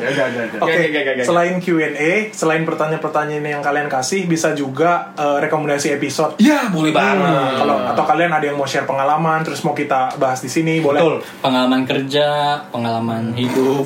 [0.01, 0.43] ya, ya, ya.
[0.57, 1.23] Oke, Oke, oke, oke, oke.
[1.23, 6.39] selain Q&A, selain pertanyaan-pertanyaan yang kalian kasih, bisa juga eh, rekomendasi episode.
[6.41, 7.61] Ya boleh banget.
[7.61, 10.99] Kalau atau kalian ada yang mau share pengalaman, terus mau kita bahas di sini, boleh.
[10.99, 11.15] Betul.
[11.41, 12.27] Pengalaman kerja,
[12.69, 13.86] pengalaman hidup,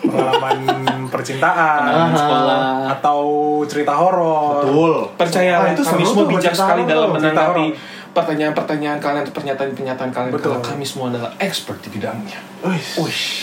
[0.00, 0.58] Pengalaman
[1.06, 2.60] percintaan, pengalaman sekolah.
[2.90, 3.20] atau
[3.64, 4.62] cerita horor.
[4.62, 4.92] Betul.
[5.14, 7.66] Percayalah Ah, itu kami semua bijak sekali dalam menanggapi
[8.08, 10.50] pertanyaan-pertanyaan kalian atau pernyataan-pernyataan kalian Betul.
[10.52, 12.38] karena kami semua adalah expert di bidangnya.
[12.60, 12.82] Wih.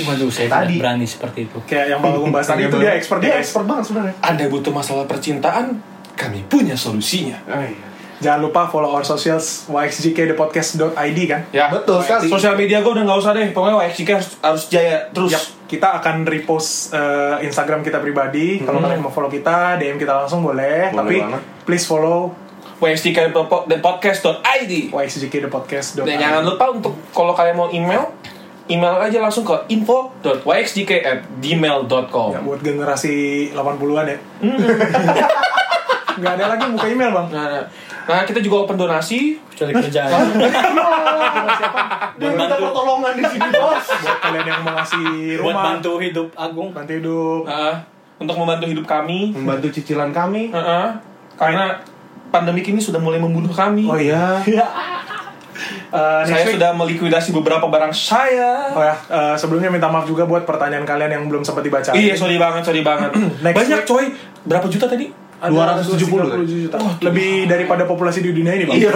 [0.03, 0.73] Waduh, saya Tadi.
[0.73, 1.57] tidak berani seperti itu.
[1.63, 3.41] Kayak yang Bang Agung bahas tadi itu dia expert Dia guys.
[3.41, 4.15] expert banget sebenarnya.
[4.19, 5.65] Anda butuh masalah percintaan,
[6.13, 7.39] kami punya solusinya.
[7.45, 7.94] Oh, iya.
[8.23, 11.41] Jangan lupa follow our socials yxjkthepodcast.id kan.
[11.51, 12.31] Ya, Betul sekali.
[12.31, 13.51] Sosial media gue udah nggak usah deh.
[13.51, 15.35] Pokoknya WXJK harus, harus jaya terus.
[15.35, 18.63] Yap, kita akan repost eh, Instagram kita pribadi.
[18.63, 20.95] Kalau kalian mau follow kita, DM kita langsung boleh.
[20.95, 21.43] Boleh Tapi banget.
[21.67, 22.31] please follow
[22.79, 24.71] podcast.id.
[24.91, 26.03] yxjkthepodcast.id.
[26.07, 28.11] Dan jangan lupa untuk kalau kalian mau email,
[28.67, 32.29] email aja langsung ke info.yxjk@gmail.com.
[32.31, 33.13] Ya, buat generasi
[33.51, 34.17] 80-an ya.
[36.15, 37.27] Nggak ada lagi buka email bang.
[37.27, 37.67] Nah, nah.
[38.05, 39.41] Nah, kita juga open donasi.
[39.47, 40.09] Kecuali kerjaan.
[42.15, 43.85] Dia minta pertolongan di sini, Bos.
[43.97, 46.69] Buat kalian yang mau ngasih Buat rumah, bantu hidup Agung.
[46.71, 47.41] bantu hidup.
[47.43, 47.75] Nah,
[48.15, 49.33] untuk membantu hidup kami.
[49.33, 50.49] Membantu cicilan kami.
[50.49, 50.87] Heeh.
[51.35, 51.83] karena
[52.29, 53.83] pandemi ini sudah mulai membunuh kami.
[53.85, 54.39] Oh iya.
[55.87, 58.71] Eh, next Saya week- sudah melikuidasi beberapa barang saya.
[58.71, 61.91] Oh ya, eh, sebelumnya minta maaf juga buat pertanyaan kalian yang belum sempat dibaca.
[61.91, 63.11] Iya, sorry banget, sorry banget.
[63.39, 64.05] Next Banyak week- coy.
[64.43, 65.07] Berapa juta tadi?
[65.49, 66.77] Ada 270 juta.
[67.01, 68.77] Lebih daripada populasi di dunia ini, Bang.
[68.77, 68.93] Iya.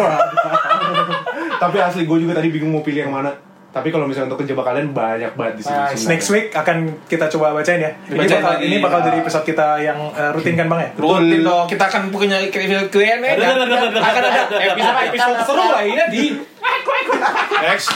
[1.64, 3.32] Tapi asli gue juga tadi bingung mau pilih yang mana.
[3.70, 5.78] Tapi kalau misalnya untuk kejebak kalian banyak banget di sini.
[5.78, 7.92] Nah, next week akan kita coba bacain ya.
[8.10, 8.64] Ini bakal, lagi.
[8.66, 10.90] ini bakal jadi episode kita yang eh, rutin kan bang ya?
[10.98, 14.42] Rutin dong, kita akan punya Q&A dan akan ada
[14.74, 16.24] episode-episode seru lainnya di
[17.62, 17.90] Next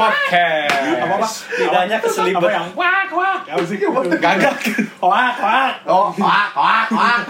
[0.00, 0.80] Podcast.
[0.96, 1.28] Apa apa?
[1.28, 2.40] Tidaknya keselibet.
[2.40, 3.40] Apa yang wak wak?
[3.52, 3.76] Apa sih?
[4.16, 4.54] Gagak.
[4.96, 5.74] Wak wak.
[5.84, 7.20] Oh, wak, wak, wak.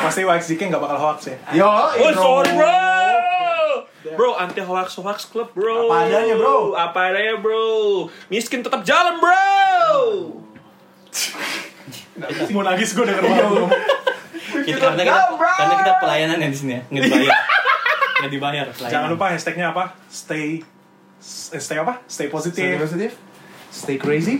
[0.00, 1.36] Pasti YXJK nggak bakal hoax ya.
[1.52, 2.80] Yo, Oh sorry bro
[4.16, 6.76] Bro anti hoax hoax club bro Apa adanya, bro.
[6.76, 9.44] Apa adanya bro Miskin tetap jalan bro
[12.54, 13.70] Mau nangis gue denger ngomong.
[14.54, 16.82] Kita, karena kita, karena kita pelayanan ya di sini ya.
[16.86, 17.34] Nggak dibayar.
[18.14, 18.92] Nggak dibayar pelayanan.
[18.92, 19.84] Jangan lupa hashtagnya apa?
[20.06, 22.00] Stay eh, stay apa?
[22.04, 22.78] Stay Stay positive.
[22.80, 23.12] positive.
[23.70, 24.36] Stay crazy.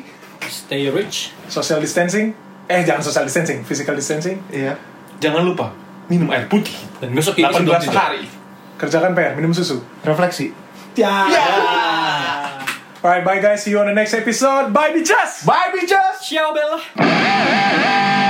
[0.47, 1.33] Stay rich.
[1.49, 2.37] Social distancing.
[2.65, 4.41] Eh jangan social distancing, physical distancing.
[4.49, 4.79] Iya.
[5.21, 5.71] Jangan lupa
[6.05, 7.95] Minum air putih Dan gosok gigi 8 sebelum gelas tidur.
[7.97, 8.23] sehari
[8.77, 9.81] Kerjakan PR, minum susu.
[10.05, 10.51] Refleksi.
[10.99, 11.31] Ya.
[13.01, 13.63] Alright, bye guys.
[13.63, 14.73] See you on the next episode.
[14.73, 15.45] Bye bitches.
[15.47, 16.25] Bye, bitches.
[16.25, 18.23] Ciao Bella.